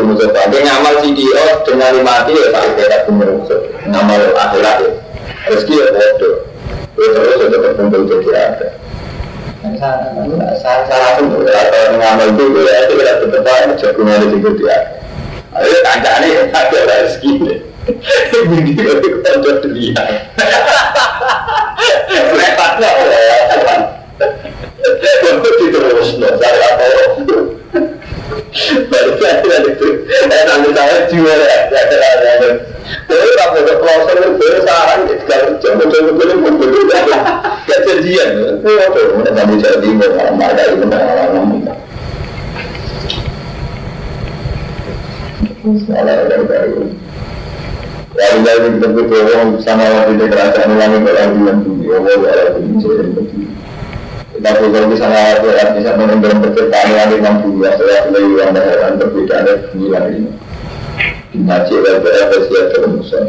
[0.51, 3.61] Dia ngamal CDO dengan mati ya tak kira musuh.
[3.87, 4.91] Ngamal akhirat ya.
[5.47, 6.35] Rezeki ya bodoh.
[6.97, 8.67] Terus sudah terkumpul jadi ada.
[9.75, 14.77] Saya rasa atau ngamal itu ya itu tidak tetap jagungan itu dia.
[15.57, 17.31] Ayo kancane ada rezeki.
[18.47, 20.03] Bini itu konco dunia.
[22.35, 23.75] Repatnya ya.
[24.17, 26.85] Diterus no, saya apa?
[28.89, 32.49] Baru saya itu, saya nanti saya jual ya, saya ada
[33.07, 36.83] Tapi kamu udah pelosok itu baru saran, kalau coba-coba boleh pun betul
[37.67, 38.99] Gak janjian, itu apa?
[39.27, 41.61] Nanti jadi mau ada itu mau ngomong.
[48.17, 53.66] Lalu dari berdoa sama waktu kerajaan langit dalam bulan bumi, Allah ya bumi.
[54.37, 54.53] Kita
[55.01, 59.37] sama waktu yang bisa menunjukkan penciptaan langit dan bumi, saya lebih yang berheran berbeda
[59.73, 60.29] bumi langit ini.
[61.41, 63.25] Naci dan berapa siap termusan.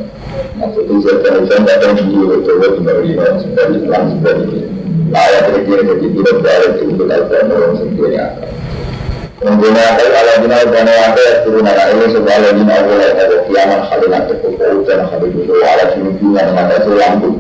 [0.61, 4.61] Maksudnya siap termusan datang di itu kembali orang sebagai Islam sebagai
[5.09, 8.51] layak terkira jadi tidak berada di untuk Al-Quran orang sendiri akan.
[9.39, 14.23] Menggunakan ala bina ubana wate turun anak ini sebuah ala bina ubana ada kiaman khalilan
[14.29, 17.31] terkumpul dan khalil itu ala cimipinya dengan itu lampu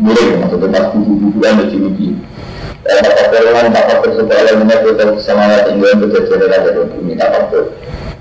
[0.00, 2.08] miring maksudnya pas buku-bukuan dan cimipi
[2.90, 7.54] dan bapak peruan bapak tersebut ala bina kita semangat tinggal berjalan dari bumi bapak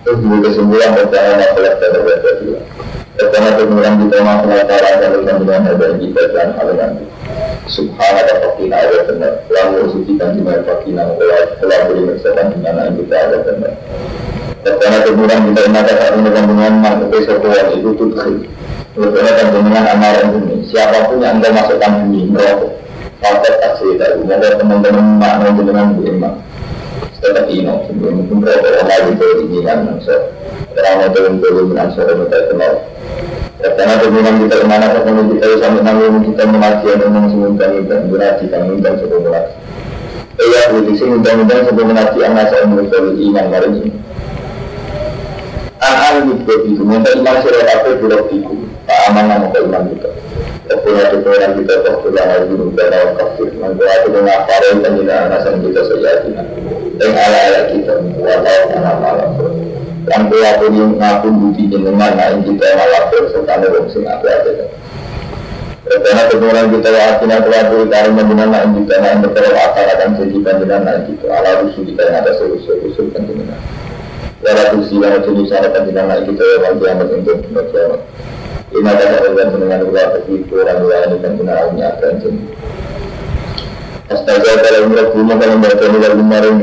[0.05, 2.57] terus dua kesembuhan pertama masalah terhadap dia
[3.17, 7.05] pertama kemudian kita masalah cara dan kemudian ada kita dan hal nanti
[7.69, 11.05] Subhana wa fakina wa benar Lalu suci dan di mana fakina
[11.61, 13.73] Telah beri mersakan di mana kita ada benar
[14.65, 17.45] Karena kemudian kita ingatkan saat ini dengan makhluk sesuatu
[17.77, 18.35] itu tudkhil
[18.97, 22.88] Karena dengan amaran ini Siapa pun yang anda masukkan bumi Merokok
[23.19, 24.05] Fakta tak cerita.
[24.15, 26.33] Semoga teman-teman makna dengan bu iman
[27.19, 30.15] tetap ino mungkin kalau orang lain itu ini kan so
[30.79, 32.73] orang mau turun sore kita kenal
[33.59, 37.99] karena hubungan kita ke mana ketemu kita sampai nanggung kita mengaji yang memang semudah mudah
[38.07, 39.53] mengaji kan mudah sebelum mengaji.
[40.39, 43.89] Iya, begitu sih mudah-mudahan sebelum mengaji anak saya menurut iman hari ini.
[45.79, 48.55] An-an itu itu, minta iman sirah kabeh bulog iku.
[48.83, 50.09] Tak aman nama iman kita.
[50.69, 51.09] Kepunya
[51.55, 53.49] kita kok sudah harus dulu dan awal kafir.
[53.57, 56.43] Nanti aku mengaparai penjelasan anasan kita sejatina.
[56.99, 59.29] Dan ala-ala kita, walau anak malam.
[60.05, 64.89] Dan kuya pun ngaku bukti jenengan, nah ini kita malah serta ada sing apa-apa.
[65.89, 70.37] Karena kemudian kita yakin aku aku dari menjelang naik kita naik berterus akal akan jadi
[70.45, 73.09] panjenengan naik kita ala rusuh kita yang ada seluruh rusuh
[74.39, 74.63] panjenengan.
[74.63, 78.01] Ya lalu silang itu di sana panjenengan kita yang kiamat untuk kiamat.
[78.69, 82.41] Ini ada orang dengan ulah begitu orang luar ini panjenengan ini akan jadi.
[84.09, 86.55] Astaga kalau mereka punya kalau mereka mulai kemarin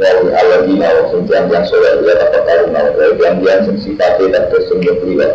[0.00, 4.44] dari Allah di nawak sentian yang soleh ya dapat tahu nawak yang yang sifatnya dan
[4.48, 5.32] tersembunyi privat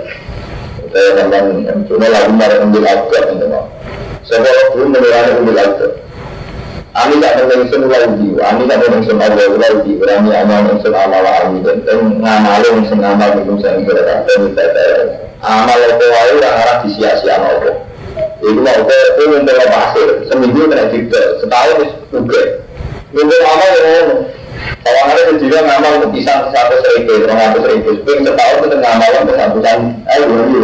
[0.89, 3.68] saya memang cuma lagi marah ambil gitu mau
[4.26, 5.58] sebab belum mengurangi ambil
[6.95, 11.03] Ami tak yang semua lagi, Ami tak ada yang semua lagi, berani amal yang semua
[11.03, 11.83] amal Ami dan
[12.23, 14.65] ngamal yang semua amal itu saya kira dan kita
[15.43, 17.83] amal itu ayu orang arah disia-sia nopo.
[18.15, 21.83] Jadi mau ke itu yang dalam hasil seminggu kena cerita, setahun
[22.15, 22.41] juga.
[23.11, 24.07] Untuk amal yang
[24.85, 29.11] kalau ada juga ngamal untuk pisang satu seribu, orang satu seribu, seping setahun kita ngamal
[29.19, 29.79] untuk satu jam,
[30.15, 30.63] ayo dulu.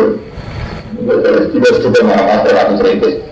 [1.51, 3.30] Tidak sudah mengamal satu seribu.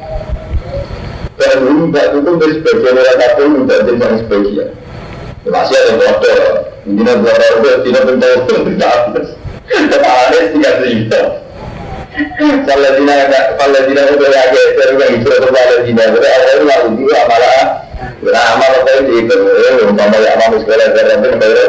[1.39, 4.69] Dan dulu mbak itu dari sebagian orang kafir minta jadi sebagian.
[5.47, 6.33] Masih ada foto,
[6.83, 8.03] ini nanti foto itu tidak
[8.67, 9.27] tidak habis.
[9.69, 11.21] Kepala tiga juta.
[12.67, 13.15] Paladina
[13.55, 16.03] Paladina udah lagi seru kan itu Paladina.
[16.11, 17.87] Berarti awalnya lalu juga malah
[18.19, 19.35] beramal apa itu itu.
[19.87, 21.65] Umpama ya amal sekolah darah pun baru.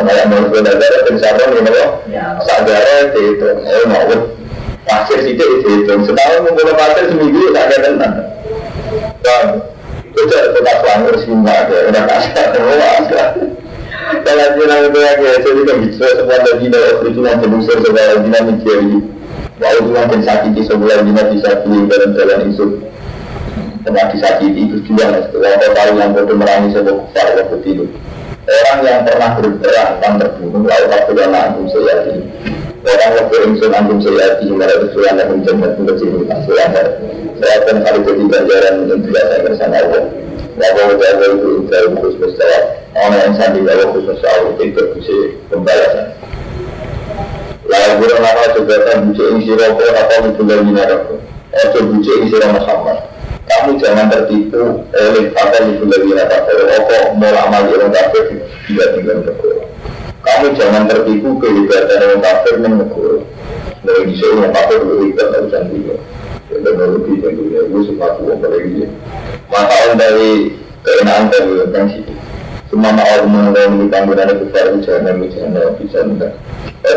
[0.00, 1.88] Malah mau sekolah darah pun sabun ini loh.
[2.48, 3.46] Sadara itu itu.
[3.52, 4.08] Eh mau
[4.88, 5.92] pasir situ itu itu.
[6.08, 8.14] Setahun mengulang pasir seminggu tak ada tenang.
[9.22, 9.44] Dan
[10.12, 11.78] itu tetap langgar simbah ya.
[11.88, 12.46] Udah kasar.
[14.12, 18.98] Kalau jinak itu lagi, jadi kan bisa semua lagi dari original produser sebuah original mencari.
[19.62, 22.66] Walau cuma dan sakiti sebuah jinak bisa pilih dalam jalan itu.
[23.82, 27.86] Pernah disakiti itu juga, setelah kau tahu yang bodoh merangi sebuah kufar waktu.
[28.42, 32.14] Orang yang pernah berperang dan terbunuh, lalu waktu yang antum seyati.
[32.82, 36.56] Orang waktu insun antum seyati, mereka yang akan menjemput kecil hasil
[37.38, 40.02] Saya akan kali jadi yang tidak saya bersama Allah.
[40.52, 45.16] Bahwa jaga itu intai khusus jawab Orang yang sandi jawab khusus jawab Itu bisa
[45.48, 46.06] pembalasan
[47.64, 51.14] Lalu burung nama juga kan bucek ing siroko Apa itu dari minaraku
[51.56, 52.98] Ojo bucek ing sirah Muhammad
[53.48, 58.24] Kamu jangan tertipu oleh apa itu dari minaraku Opo mau amal di kafir
[58.68, 59.71] Tidak tinggal negara
[60.22, 63.18] Kamu jangan tertipu kehebatan orang kafir Neng negara
[63.82, 65.96] Dari di sini orang kafir berhebat Tidak usah juga
[66.62, 68.86] teknologi dan dunia itu sepatu apalagi
[69.48, 70.30] maka dari
[70.86, 72.14] keenaan dari tentang situ
[72.72, 76.32] semua mau mengenai tanggung dan besar ujian ujian bisa enggak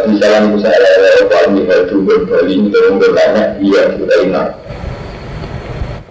[0.08, 4.50] misalnya itu saya ada paling hal juga kali ini kalau bertanya iya sudah ingat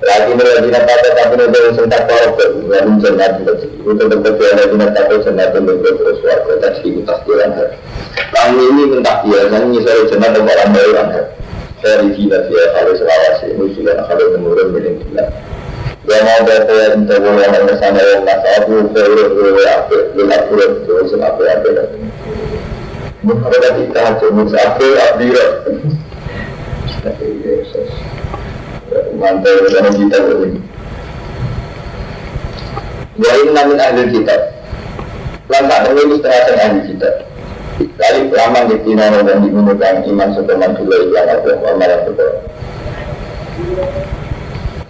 [0.04, 5.48] lagi lagi kata tapi nanti yang sentak korok lalu juga itu tetap betul lagi sentak
[5.56, 7.50] dan terus suara tak sih tas jalan
[8.30, 11.08] kami ini minta biasanya misalnya sentak dan barang bayaran
[11.84, 15.24] dari gila dia harus rawasi ini sudah harus menurun menjadi gila
[16.04, 16.20] dia.
[16.20, 20.66] Mau berapa yang kita boleh yang bersama yang masa aku kira kira apa gila kira
[20.84, 21.98] terus apa apa lagi
[23.24, 25.46] bukan ada kita cuma apa abdira
[27.00, 28.13] tapi Yesus
[29.18, 30.60] mantap dengan kita ini
[33.14, 34.40] Ya ini namanya ahli kitab
[35.46, 37.14] Lantak ini setengah ahli kitab
[37.74, 42.34] Kali lama di Tina dan digunakan iman setelah dulu yang ada amalan perkara.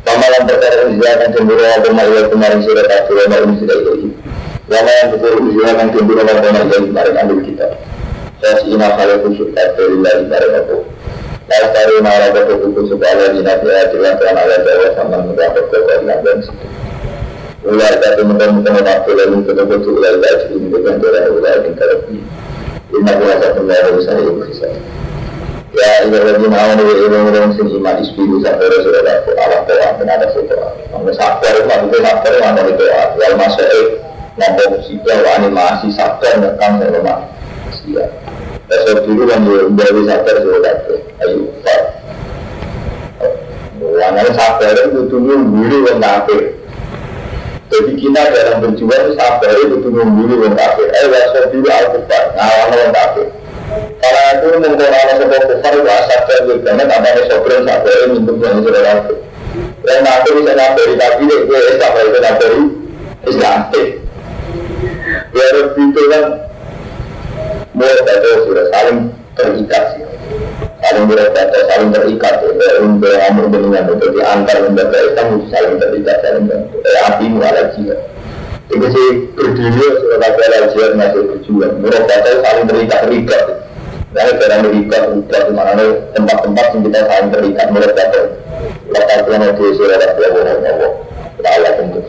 [0.05, 4.09] Amalan perkara ini akan cemburu apa malah kemarin sudah tak sudah ini sudah itu.
[4.69, 7.67] Lama yang betul ini akan cemburu apa malah yang kemarin ambil kita.
[8.45, 10.77] Saya sih ina kalau kusuk dari lagi dari aku.
[11.45, 12.57] Lalu dari malah betul
[13.05, 16.39] Allah di nabi Tuhan Allah Jawa sama mendapat kekuatan dan.
[17.65, 22.21] Ulai kata mudah-mudahan waktu lalu betul-betul ulai kata ini dengan cara ulai yang terlebih.
[23.93, 24.69] Besar yang bisa.
[25.75, 29.89] Ya, ini lagi mau nih ilmu ilmu sing iman ispilu sampai sudah dapat alam doa
[29.99, 30.71] dan ada setelah.
[30.95, 33.87] Namun sabar itu itu sabar mana itu ya masuk eh
[34.39, 37.19] nampak musibah animasi sabar nekam saya lemah.
[37.75, 38.11] Siap.
[38.65, 39.45] Besok dulu kan
[39.77, 41.01] dari sabar sudah dapat.
[41.21, 41.83] Ayo, Pak.
[43.85, 46.57] Wangan sabar itu dulu dulu yang nape.
[47.69, 50.89] Jadi kita dalam berjuang sabar itu mengungguli orang kafir.
[50.95, 53.27] Eh, wasa dulu al-kufar, ngawan orang kafir.
[53.99, 58.37] Karena itu mungkin orang sebuah kufar itu asap dan bergana tambahnya sobren sabar ini untuk
[58.41, 59.17] yang sudah kafir.
[59.85, 62.61] Dan aku bisa nabari kafir, gue sabar itu nabari
[63.27, 63.61] Islam.
[65.35, 66.25] Ya, itu kan
[67.75, 67.95] mulai
[68.47, 68.99] sudah saling
[69.35, 70.05] terikat sih
[70.85, 72.35] saling berkata, saling terikat
[72.85, 76.77] untuk amur dengan itu di antar lembaga Islam saling terikat, saling bantu.
[76.85, 78.01] Eh, api mualah jihad.
[78.69, 81.75] Itu sih berdiri sebagai jihad masih berjuang.
[81.81, 83.43] Menurut kata saling terikat terikat.
[84.15, 88.21] Nah, karena terikat terikat di mana tempat-tempat yang kita saling terikat kata.
[88.85, 90.91] Lepas yang itu sudah yang Allah.
[91.45, 92.01] Allah tentu.